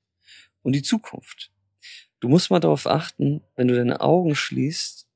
[0.62, 1.50] und die Zukunft.
[2.20, 5.06] Du musst mal darauf achten, wenn du deine Augen schließt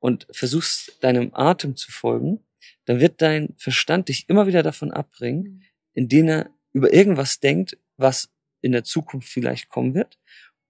[0.00, 2.40] und versuchst deinem Atem zu folgen,
[2.86, 5.62] dann wird dein Verstand dich immer wieder davon abbringen, mhm.
[5.92, 10.18] indem er über irgendwas denkt, was in der Zukunft vielleicht kommen wird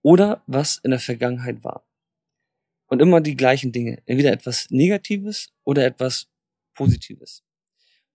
[0.07, 1.85] oder was in der Vergangenheit war.
[2.87, 4.01] Und immer die gleichen Dinge.
[4.07, 6.29] Entweder etwas Negatives oder etwas
[6.75, 7.43] Positives.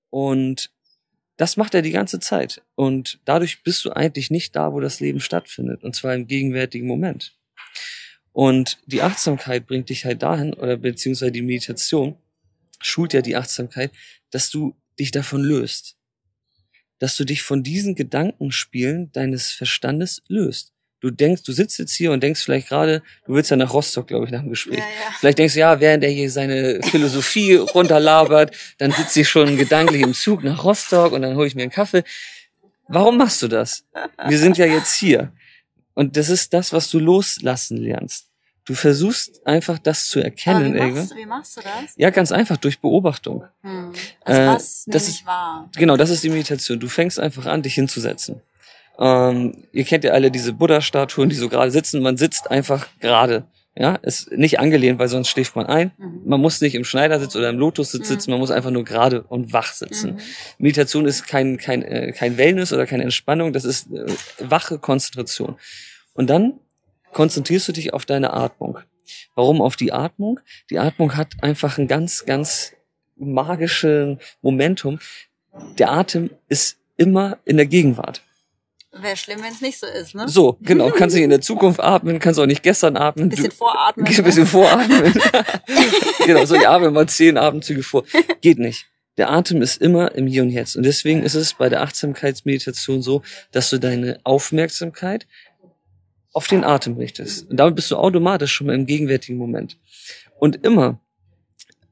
[0.10, 0.71] Und
[1.36, 2.62] das macht er die ganze Zeit.
[2.75, 5.84] Und dadurch bist du eigentlich nicht da, wo das Leben stattfindet.
[5.84, 7.38] Und zwar im gegenwärtigen Moment.
[8.32, 12.15] Und die Achtsamkeit bringt dich halt dahin, oder beziehungsweise die Meditation
[12.80, 13.91] schult ja die Achtsamkeit,
[14.30, 15.97] dass du dich davon löst.
[16.99, 20.70] Dass du dich von diesen Gedankenspielen deines Verstandes löst
[21.02, 24.08] du denkst, du sitzt jetzt hier und denkst vielleicht gerade, du willst ja nach Rostock,
[24.08, 24.80] glaube ich, nach dem Gespräch.
[24.80, 25.16] Ja, ja.
[25.20, 30.02] Vielleicht denkst du, ja, während er hier seine Philosophie runterlabert, dann sitzt ich schon gedanklich
[30.02, 32.04] im Zug nach Rostock und dann hole ich mir einen Kaffee.
[32.88, 33.84] Warum machst du das?
[34.28, 35.32] Wir sind ja jetzt hier.
[35.94, 38.28] Und das ist das, was du loslassen lernst.
[38.66, 40.78] Du versuchst einfach das zu erkennen.
[40.78, 41.94] Aber wie, machst, wie machst du das?
[41.96, 43.44] Ja, ganz einfach, durch Beobachtung.
[43.62, 43.92] Hm.
[44.24, 45.70] Also was äh, das ist wahr.
[45.76, 46.80] Genau, das ist die Meditation.
[46.80, 48.42] Du fängst einfach an, dich hinzusetzen.
[48.99, 52.01] Ähm, ihr kennt ja alle diese Buddha-Statuen, die so gerade sitzen.
[52.01, 53.45] Man sitzt einfach gerade.
[53.73, 55.91] Ja, ist nicht angelehnt, weil sonst schläft man ein.
[55.97, 56.21] Mhm.
[56.25, 58.13] Man muss nicht im Schneidersitz oder im Lotussitz mhm.
[58.13, 60.15] sitzen, man muss einfach nur gerade und wach sitzen.
[60.15, 60.19] Mhm.
[60.58, 64.07] Meditation ist kein, kein, äh, kein Wellness oder keine Entspannung, das ist äh,
[64.39, 65.55] wache Konzentration.
[66.13, 66.59] Und dann
[67.13, 68.80] konzentrierst du dich auf deine Atmung.
[69.36, 70.41] Warum auf die Atmung?
[70.70, 72.74] Die Atmung hat einfach ein ganz, ganz
[73.16, 74.99] magischen Momentum.
[75.78, 78.22] Der Atem ist immer in der Gegenwart.
[78.94, 80.28] Wäre schlimm, wenn es nicht so ist, ne?
[80.28, 80.89] So, genau.
[80.89, 83.30] Kannst nicht in der Zukunft atmen, kannst auch nicht gestern atmen.
[83.30, 84.06] Bisschen voratmen.
[84.06, 85.14] Ein bisschen voratmen.
[86.26, 88.04] genau, so, ja, wenn mal zehn Atemzüge vor.
[88.42, 88.88] Geht nicht.
[89.18, 90.76] Der Atem ist immer im Hier und Jetzt.
[90.76, 93.22] Und deswegen ist es bei der Achtsamkeitsmeditation so,
[93.52, 95.26] dass du deine Aufmerksamkeit
[96.34, 97.50] auf den Atem richtest.
[97.50, 99.78] Und damit bist du automatisch schon mal im gegenwärtigen Moment.
[100.38, 101.00] Und immer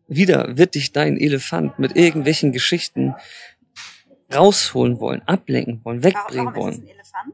[0.08, 3.16] wieder wird dich dein Elefant mit irgendwelchen Geschichten
[4.34, 6.74] rausholen wollen, ablenken wollen, wegbringen Warum wollen.
[6.74, 7.34] ist das ein Elefant?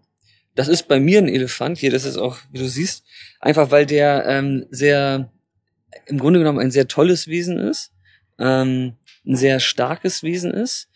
[0.56, 3.04] Das ist bei mir ein Elefant hier, das ist auch, wie du siehst,
[3.40, 5.30] einfach weil der ähm, sehr,
[6.06, 7.92] im Grunde genommen ein sehr tolles Wesen ist,
[8.40, 8.94] ähm,
[9.26, 10.90] ein sehr starkes Wesen ist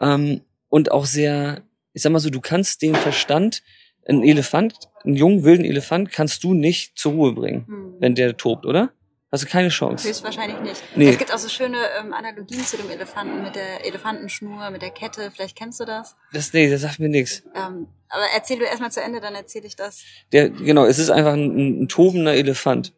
[0.00, 1.62] ähm, und auch sehr,
[1.94, 3.62] ich sag mal so, du kannst den Verstand,
[4.08, 7.94] ein Elefant, einen jungen wilden Elefant kannst du nicht zur Ruhe bringen, Hm.
[7.98, 8.92] wenn der tobt, oder?
[9.30, 10.08] Du keine Chance.
[10.08, 10.82] Höchstwahrscheinlich nicht.
[10.94, 11.10] Nee.
[11.10, 14.90] Es gibt auch so schöne ähm, Analogien zu dem Elefanten mit der Elefantenschnur, mit der
[14.90, 15.30] Kette.
[15.30, 16.16] Vielleicht kennst du das.
[16.32, 17.42] Das, nee, das sagt mir nichts.
[17.54, 20.04] Ähm, aber erzähl du erstmal zu Ende, dann erzähle ich das.
[20.32, 22.94] Der, genau, es ist einfach ein, ein, ein tobender Elefant.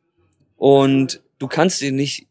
[0.57, 2.29] Und du kannst ihn nicht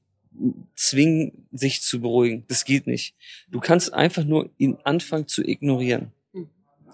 [0.75, 2.45] zwingen, sich zu beruhigen.
[2.47, 3.15] Das geht nicht.
[3.49, 6.13] Du kannst einfach nur ihn anfangen zu ignorieren.
[6.33, 6.49] Hm.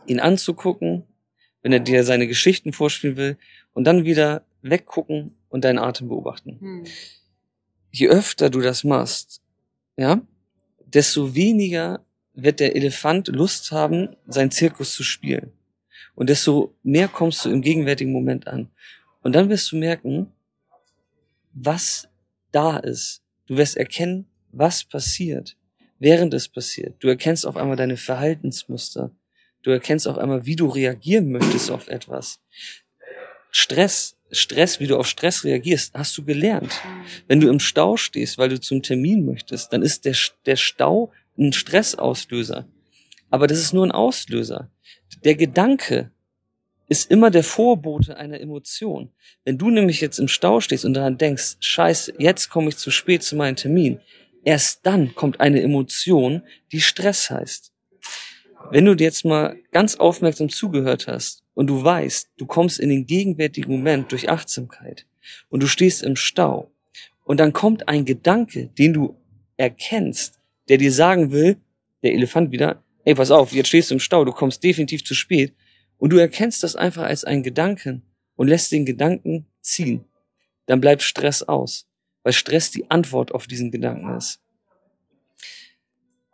[0.08, 1.04] Ihn anzugucken,
[1.62, 3.38] wenn er dir seine Geschichten vorspielen will,
[3.74, 6.58] und dann wieder weggucken und deinen Atem beobachten.
[6.60, 6.84] Hm.
[7.92, 9.40] Je öfter du das machst,
[9.96, 10.20] ja,
[10.84, 15.52] desto weniger wird der Elefant Lust haben, seinen Zirkus zu spielen.
[16.16, 18.72] Und desto mehr kommst du im gegenwärtigen Moment an.
[19.22, 20.32] Und dann wirst du merken,
[21.54, 22.08] was
[22.52, 23.22] da ist.
[23.46, 25.56] Du wirst erkennen, was passiert,
[26.00, 26.96] während es passiert.
[26.98, 29.12] Du erkennst auf einmal deine Verhaltensmuster.
[29.62, 32.40] Du erkennst auf einmal, wie du reagieren möchtest auf etwas.
[33.56, 36.74] Stress, Stress, wie du auf Stress reagierst, hast du gelernt.
[37.28, 40.16] Wenn du im Stau stehst, weil du zum Termin möchtest, dann ist der,
[40.48, 42.68] der Stau ein Stressauslöser.
[43.30, 44.72] Aber das ist nur ein Auslöser.
[45.24, 46.12] Der Gedanke
[46.90, 49.12] ist immer der Vorbote einer Emotion.
[49.46, 52.90] Wenn du nämlich jetzt im Stau stehst und daran denkst, scheiße, jetzt komme ich zu
[52.90, 54.00] spät zu meinem Termin,
[54.44, 56.42] erst dann kommt eine Emotion,
[56.72, 57.73] die Stress heißt.
[58.72, 62.90] Wenn du dir jetzt mal ganz aufmerksam zugehört hast und du weißt, du kommst in
[62.90, 65.06] den gegenwärtigen Moment durch Achtsamkeit
[65.50, 66.72] und du stehst im Stau
[67.24, 69.16] und dann kommt ein Gedanke, den du
[69.58, 70.40] erkennst,
[70.70, 71.58] der dir sagen will,
[72.04, 75.14] der Elefant wieder, ey, pass auf, jetzt stehst du im Stau, du kommst definitiv zu
[75.14, 75.54] spät
[75.98, 78.04] und du erkennst das einfach als einen Gedanken
[78.36, 80.06] und lässt den Gedanken ziehen,
[80.66, 81.88] dann bleibt Stress aus,
[82.24, 84.43] weil Stress die Antwort auf diesen Gedanken ist.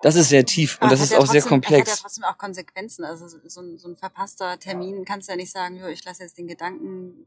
[0.02, 2.02] Das ist sehr tief und das ist auch sehr trotzdem- Es hat ja komplex.
[2.02, 3.04] trotzdem auch Konsequenzen.
[3.04, 6.04] Also so- so ein, so ein verpasster Termin kannst du ja nicht sagen, jo, ich
[6.06, 7.26] lasse jetzt den Gedanken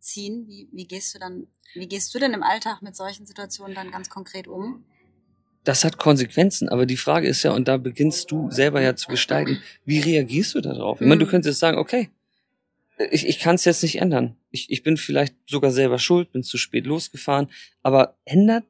[0.00, 0.46] ziehen.
[0.48, 3.90] Wie, wie gehst du dann, wie gehst du denn im Alltag mit solchen Situationen dann
[3.92, 4.84] ganz konkret um?
[5.62, 9.08] Das hat Konsequenzen, aber die Frage ist ja, und da beginnst du selber ja zu
[9.08, 11.00] gestalten, wie reagierst du darauf?
[11.00, 11.30] Ich meine, du Mhm.
[11.30, 12.10] könntest sagen, okay,
[13.10, 14.36] ich, ich kann es jetzt nicht ändern.
[14.50, 17.48] Ich, ich bin vielleicht sogar selber schuld, bin zu spät losgefahren,
[17.82, 18.64] aber ändert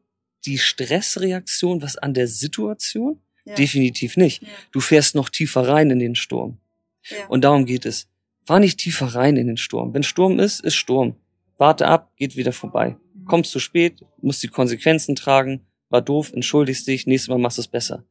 [0.46, 3.20] die Stressreaktion was an der Situation?
[3.44, 3.54] Ja.
[3.56, 4.42] Definitiv nicht.
[4.42, 4.48] Ja.
[4.72, 6.58] Du fährst noch tiefer rein in den Sturm.
[7.08, 7.26] Ja.
[7.28, 8.08] Und darum geht es.
[8.46, 9.92] Fahr nicht tiefer rein in den Sturm.
[9.92, 11.16] Wenn Sturm ist, ist Sturm.
[11.58, 12.96] Warte ab, geht wieder vorbei.
[13.14, 13.24] Mhm.
[13.26, 17.62] Kommst zu spät, musst die Konsequenzen tragen, war doof, entschuldigst dich, nächstes Mal machst du
[17.62, 18.04] es besser.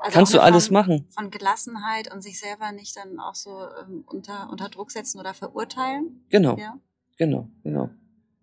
[0.00, 1.06] Also Kannst du alles Form machen.
[1.10, 3.50] Von Gelassenheit und sich selber nicht dann auch so
[3.82, 6.24] ähm, unter, unter Druck setzen oder verurteilen.
[6.28, 6.78] Genau, Ja.
[7.16, 7.90] genau, genau.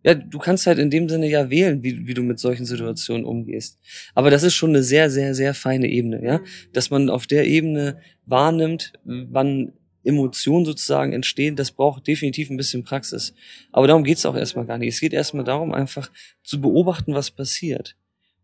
[0.03, 3.25] Ja, du kannst halt in dem Sinne ja wählen, wie, wie du mit solchen Situationen
[3.25, 3.79] umgehst.
[4.15, 6.37] Aber das ist schon eine sehr, sehr, sehr feine Ebene, ja.
[6.39, 6.45] Mhm.
[6.73, 9.73] Dass man auf der Ebene wahrnimmt, wann
[10.03, 13.33] Emotionen sozusagen entstehen, das braucht definitiv ein bisschen Praxis.
[13.71, 14.93] Aber darum geht's auch erstmal gar nicht.
[14.93, 16.11] Es geht erstmal darum, einfach
[16.43, 17.95] zu beobachten, was passiert.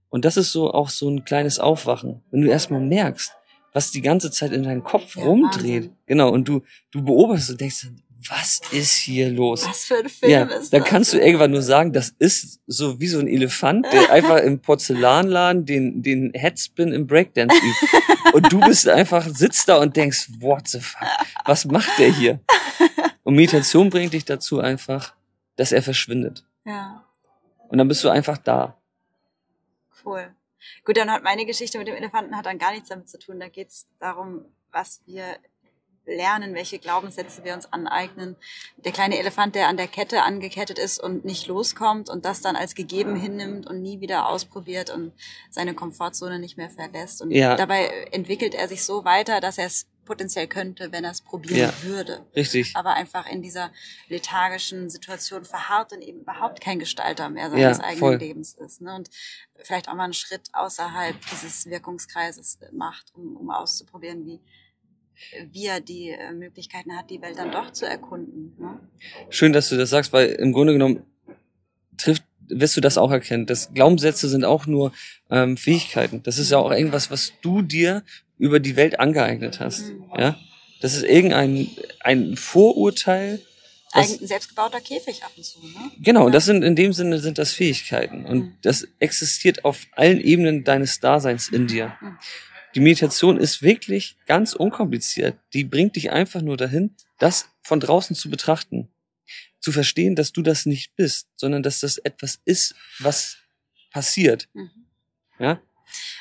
[0.10, 2.22] Und das ist so auch so ein kleines Aufwachen.
[2.32, 3.32] Wenn du erstmal merkst,
[3.74, 5.84] was die ganze Zeit in deinem Kopf Ja, rumdreht.
[5.84, 5.98] Wahnsinn.
[6.06, 6.32] Genau.
[6.32, 7.88] Und du, du beobachtest und denkst,
[8.30, 9.66] was ist hier los?
[9.68, 10.90] Was für ein Film ja, ist dann das?
[10.90, 14.60] kannst du irgendwann nur sagen, das ist so wie so ein Elefant, der einfach im
[14.60, 18.34] Porzellanladen den, den Headspin im Breakdance übt.
[18.34, 21.08] Und du bist einfach, sitzt da und denkst, what the fuck,
[21.46, 22.40] was macht der hier?
[23.24, 25.14] Und Meditation bringt dich dazu einfach,
[25.56, 26.46] dass er verschwindet.
[26.66, 27.04] Ja.
[27.70, 28.78] Und dann bist du einfach da.
[30.04, 30.34] Cool.
[30.86, 33.40] Gut, dann hat meine Geschichte mit dem Elefanten hat dann gar nichts damit zu tun.
[33.40, 35.38] Da geht's darum, was wir
[36.08, 38.36] lernen, welche Glaubenssätze wir uns aneignen.
[38.78, 42.56] Der kleine Elefant, der an der Kette angekettet ist und nicht loskommt und das dann
[42.56, 45.14] als gegeben hinnimmt und nie wieder ausprobiert und
[45.52, 47.22] seine Komfortzone nicht mehr verlässt.
[47.22, 47.56] Und Ja.
[47.56, 51.58] dabei entwickelt er sich so weiter, dass er es potenziell könnte, wenn er es probieren
[51.60, 51.84] Ja.
[51.84, 52.26] würde.
[52.34, 52.72] Richtig.
[52.78, 53.72] Aber einfach in dieser
[54.08, 58.16] lethargischen Situation verharrt und eben überhaupt kein Gestalter mehr seines Ja, eigenen voll.
[58.16, 58.80] Lebens ist.
[58.82, 58.96] Ne?
[58.96, 59.10] Und
[59.64, 64.40] vielleicht auch mal einen Schritt außerhalb dieses Wirkungskreises macht, um, um auszuprobieren, wie,
[65.52, 68.56] wie er die äh, Möglichkeiten hat, die Welt dann doch zu erkunden.
[68.60, 68.80] Ne?
[69.30, 71.06] Schön, dass du das sagst, weil im Grunde genommen
[71.98, 73.46] trifft, wirst du das auch erkennen.
[73.46, 74.94] Das Glaubenssätze sind auch nur
[75.30, 76.24] ähm, Fähigkeiten.
[76.24, 78.04] Das ist ja auch irgendwas, was du dir
[78.38, 79.90] über die Welt angeeignet hast.
[79.90, 80.06] Mhm.
[80.18, 80.40] Ja,
[80.82, 83.42] das ist irgendein ein Vorurteil.
[83.94, 85.92] Ein selbstgebauter Käfig ab und zu, ne?
[86.00, 86.32] Genau, ja.
[86.32, 88.58] das sind in dem Sinne sind das Fähigkeiten und mhm.
[88.62, 91.98] das existiert auf allen Ebenen deines Daseins in dir.
[92.00, 92.18] Mhm.
[92.78, 95.40] Die Meditation ist wirklich ganz unkompliziert.
[95.54, 98.88] Die bringt dich einfach nur dahin, das von draußen zu betrachten.
[99.60, 103.38] Zu verstehen, dass du das nicht bist, sondern dass das etwas ist, was
[103.90, 104.48] passiert.
[104.54, 104.70] Mhm.
[105.40, 105.60] Ja?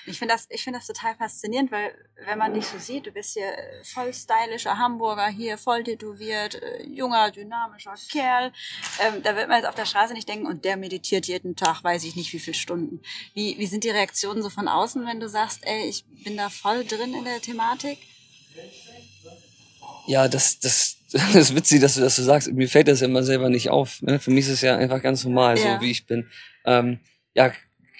[0.07, 1.93] Ich finde das, ich finde das total faszinierend, weil
[2.24, 3.53] wenn man dich so sieht, du bist hier
[3.83, 8.53] voll stylischer Hamburger, hier voll tätowiert, äh, junger, dynamischer Kerl.
[9.01, 11.83] Ähm, da wird man jetzt auf der Straße nicht denken, und der meditiert jeden Tag,
[11.83, 13.01] weiß ich nicht wie viele Stunden.
[13.35, 16.51] Wie, wie sind die Reaktionen so von außen, wenn du sagst, ey, ich bin da
[16.51, 17.99] voll drin in der Thematik?
[20.07, 22.51] Ja, das, das, das ist witzig, dass du das so sagst.
[22.53, 24.03] Mir fällt das ja immer selber nicht auf.
[24.03, 24.18] Ne?
[24.18, 25.77] Für mich ist es ja einfach ganz normal, ja.
[25.77, 26.31] so wie ich bin.
[26.64, 27.01] Ähm,
[27.35, 27.53] ja,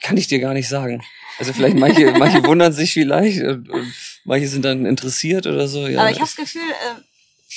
[0.03, 1.03] kann ich dir gar nicht sagen.
[1.39, 3.95] Also vielleicht manche, manche wundern sich vielleicht und, und
[4.25, 5.87] manche sind dann interessiert oder so.
[5.87, 7.01] Ja, Aber ich habe das Gefühl, äh,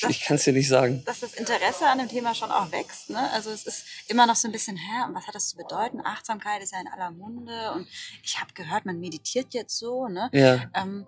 [0.01, 1.03] dass, ich kann es dir nicht sagen.
[1.05, 3.09] Dass das Interesse an dem Thema schon auch wächst.
[3.09, 3.31] Ne?
[3.31, 5.99] Also es ist immer noch so ein bisschen, hä, und was hat das zu bedeuten?
[6.03, 7.87] Achtsamkeit ist ja in aller Munde und
[8.23, 10.07] ich habe gehört, man meditiert jetzt so.
[10.07, 10.29] Ne?
[10.31, 10.69] Ja.
[10.75, 11.05] Ähm,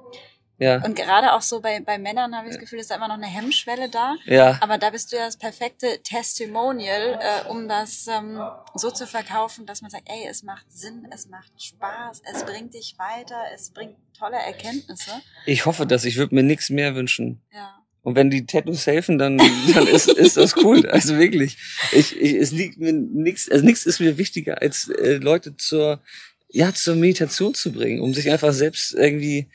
[0.61, 0.83] ja.
[0.85, 3.15] Und gerade auch so bei, bei Männern habe ich das Gefühl, ist da immer noch
[3.15, 4.15] eine Hemmschwelle da.
[4.25, 4.59] Ja.
[4.61, 8.39] Aber da bist du ja das perfekte Testimonial, äh, um das ähm,
[8.75, 12.75] so zu verkaufen, dass man sagt, ey, es macht Sinn, es macht Spaß, es bringt
[12.75, 15.11] dich weiter, es bringt tolle Erkenntnisse.
[15.47, 17.41] Ich hoffe dass Ich würde mir nichts mehr wünschen.
[17.51, 17.81] Ja.
[18.03, 19.39] Und wenn die Tattoos helfen, dann,
[19.73, 20.85] dann ist, ist das cool.
[20.91, 21.57] Also wirklich.
[21.91, 26.03] Ich, ich, es liegt mir nichts, also nichts ist mir wichtiger, als äh, Leute zur,
[26.49, 29.49] ja, zur Meditation zu bringen, um sich einfach selbst irgendwie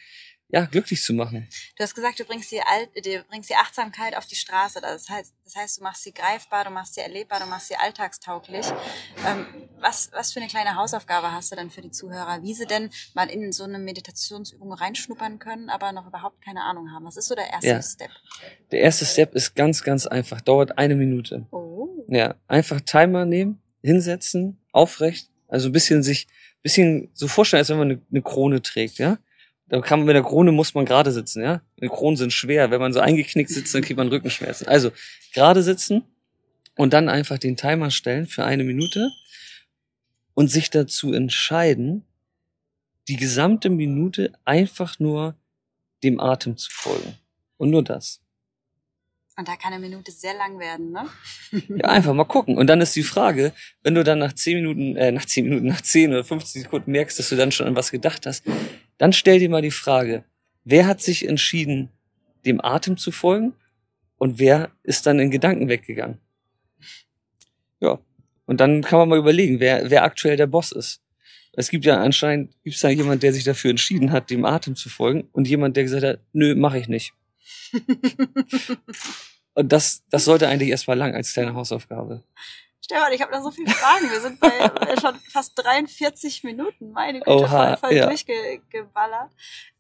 [0.49, 1.49] ja, glücklich zu machen.
[1.77, 4.81] Du hast gesagt, du bringst die, Alt, du bringst die Achtsamkeit auf die Straße.
[4.81, 7.75] Das heißt, das heißt, du machst sie greifbar, du machst sie erlebbar, du machst sie
[7.75, 8.65] alltagstauglich.
[9.27, 9.47] Ähm,
[9.81, 12.91] was, was für eine kleine Hausaufgabe hast du denn für die Zuhörer, wie sie denn
[13.15, 17.05] mal in so eine Meditationsübung reinschnuppern können, aber noch überhaupt keine Ahnung haben?
[17.07, 17.83] Was ist so der erste ja.
[17.83, 18.11] Step?
[18.71, 21.47] Der erste Step ist ganz, ganz einfach, dauert eine Minute.
[21.51, 21.89] Oh.
[22.07, 26.29] Ja, einfach Timer nehmen, hinsetzen, aufrecht, also ein bisschen sich,
[26.63, 29.19] bisschen so vorstellen, als wenn man eine, eine Krone trägt, ja?
[29.69, 31.61] Da kann man mit der Krone muss man gerade sitzen, ja.
[31.81, 32.71] Die Kronen sind schwer.
[32.71, 34.69] Wenn man so eingeknickt sitzt, dann kriegt man Rückenschmerzen.
[34.69, 34.93] Also
[35.35, 36.05] gerade sitzen
[36.77, 39.11] und dann einfach den Timer stellen für eine Minute
[40.35, 42.05] und sich dazu entscheiden,
[43.09, 45.37] die gesamte Minute einfach nur
[46.03, 47.15] dem Atem zu folgen.
[47.57, 48.21] Und nur das.
[49.39, 51.07] Und da kann eine Minute sehr lang werden, ne?
[51.69, 52.57] ja, einfach mal gucken.
[52.57, 53.53] Und dann ist die Frage,
[53.83, 56.91] wenn du dann nach zehn Minuten, äh, nach zehn Minuten, nach zehn oder 15 Sekunden
[56.91, 58.45] merkst, dass du dann schon an was gedacht hast,
[58.99, 60.25] dann stell dir mal die Frage,
[60.65, 61.91] wer hat sich entschieden,
[62.45, 63.55] dem Atem zu folgen
[64.19, 66.19] und wer ist dann in Gedanken weggegangen?
[67.81, 67.99] Ja.
[68.47, 71.03] Und dann kann man mal überlegen, wer, wer aktuell der Boss ist.
[71.53, 74.77] Es gibt ja anscheinend, gibt es da jemand, der sich dafür entschieden hat, dem Atem
[74.77, 77.15] zu folgen und jemand, der gesagt hat, nö, mache ich nicht.
[79.57, 82.23] Und das, das sollte eigentlich erstmal lang als kleine Hausaufgabe.
[82.87, 84.09] Stefan, ich habe da so viele Fragen.
[84.09, 84.49] Wir sind bei
[85.01, 86.93] schon fast 43 Minuten.
[86.93, 88.07] Meine Güte, Oha, voll, voll ja.
[88.07, 89.33] durchgeballert.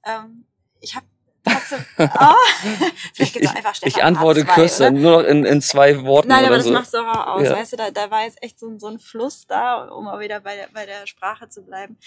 [0.04, 0.44] Ähm,
[0.80, 1.06] ich habe
[1.44, 1.86] trotzdem.
[1.98, 2.34] Oh,
[3.14, 6.26] vielleicht geht's ich, einfach Stefan ich antworte kürzer, nur noch in, in zwei Worten.
[6.26, 6.72] Nein, aber das so.
[6.72, 7.44] doch auch aus.
[7.44, 7.52] Ja.
[7.52, 10.40] Weißt du, da, da war jetzt echt so, so ein Fluss da, um auch wieder
[10.40, 11.98] bei der, bei der Sprache zu bleiben.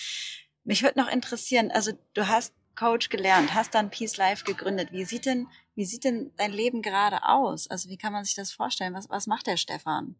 [0.65, 4.91] Mich würde noch interessieren, also du hast Coach gelernt, hast dann Peace Life gegründet.
[4.91, 7.69] Wie sieht denn, wie sieht denn dein Leben gerade aus?
[7.69, 8.93] Also wie kann man sich das vorstellen?
[8.93, 10.17] Was, was macht der Stefan?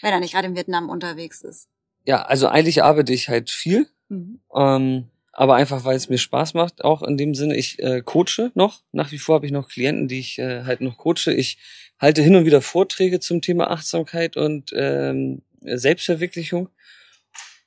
[0.00, 1.68] Wenn er nicht gerade in Vietnam unterwegs ist.
[2.04, 3.88] Ja, also eigentlich arbeite ich halt viel.
[4.08, 4.40] Mhm.
[4.54, 8.50] Ähm, aber einfach, weil es mir Spaß macht, auch in dem Sinne, ich äh, coache
[8.54, 8.82] noch.
[8.92, 11.32] Nach wie vor habe ich noch Klienten, die ich äh, halt noch coache.
[11.32, 11.58] Ich
[11.98, 16.68] halte hin und wieder Vorträge zum Thema Achtsamkeit und ähm, Selbstverwirklichung.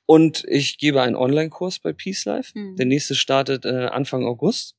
[0.06, 2.56] Und ich gebe einen Online-Kurs bei Peace Life.
[2.56, 2.76] Mhm.
[2.76, 4.76] Der nächste startet äh, Anfang August.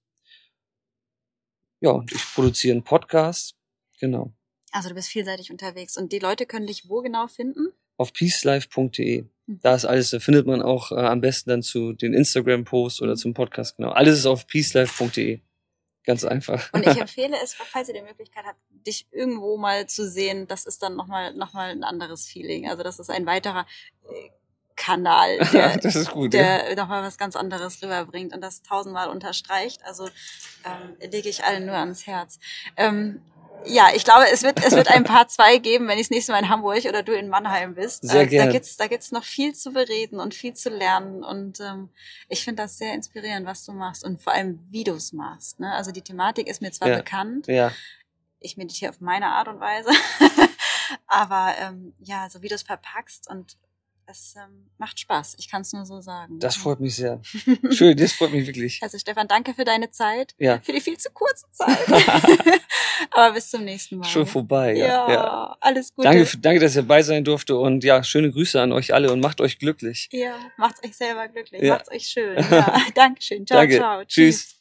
[1.82, 3.56] Ja, und ich produziere einen Podcast.
[4.00, 4.34] Genau.
[4.78, 5.98] Also du bist vielseitig unterwegs.
[5.98, 7.70] Und die Leute können dich wo genau finden?
[7.98, 9.24] Auf peacelife.de.
[9.48, 9.60] Mhm.
[9.64, 13.16] Da ist alles, da findet man auch äh, am besten dann zu den Instagram-Posts oder
[13.16, 13.78] zum Podcast.
[13.78, 13.90] Genau.
[13.90, 15.40] Alles ist auf peacelife.de.
[16.04, 16.72] Ganz einfach.
[16.74, 20.68] Und ich empfehle es, falls ihr die Möglichkeit habt, dich irgendwo mal zu sehen, das
[20.68, 22.70] ist dann nochmal noch mal ein anderes Feeling.
[22.70, 23.66] Also das ist ein weiterer
[24.08, 24.30] äh,
[24.76, 26.76] Kanal, der, das ist gut, der ja.
[26.76, 29.84] nochmal was ganz anderes rüberbringt und das tausendmal unterstreicht.
[29.86, 30.08] Also
[30.64, 32.38] ähm, lege ich allen nur ans Herz.
[32.76, 33.24] Ähm,
[33.66, 36.32] ja, ich glaube, es wird, es wird ein paar zwei geben, wenn ich das nächste
[36.32, 38.08] Mal in Hamburg oder du in Mannheim bist.
[38.08, 38.48] Sehr äh, gerne.
[38.48, 41.24] Da gibt's, da gibt's noch viel zu bereden und viel zu lernen.
[41.24, 41.90] Und ähm,
[42.30, 45.60] ich finde das sehr inspirierend, was du machst und vor allem, wie du es machst.
[45.60, 45.72] Ne?
[45.74, 46.98] Also die Thematik ist mir zwar Ja.
[46.98, 47.72] bekannt, Ja,
[48.40, 49.90] ich meditiere auf meine Art und Weise,
[51.08, 53.58] aber ähm, ja, so wie du es verpackst und
[54.10, 55.36] es ähm, macht Spaß.
[55.38, 56.40] Ich kann es nur so sagen.
[56.40, 57.22] das freut mich sehr.
[57.72, 58.80] Schön, das freut mich wirklich.
[58.82, 61.78] Also Stefan, danke für deine Zeit, Ja, für die viel zu kurze Zeit.
[63.12, 64.06] aber bis zum nächsten Mal.
[64.08, 64.76] schon vorbei.
[64.76, 65.58] Ja, Ja, ja.
[65.60, 66.08] alles Gute.
[66.08, 69.12] Danke, für- danke, dass ihr dabei sein durfte und ja, schöne Grüße an euch alle
[69.12, 70.08] und macht euch glücklich.
[70.12, 71.74] Ja, macht's euch selber glücklich, Ja.
[71.76, 72.36] macht's euch schön.
[72.50, 73.46] Ja, Dankeschön.
[73.46, 73.76] Ciao, Danke.
[73.78, 74.04] ciao.
[74.06, 74.57] Tschüss.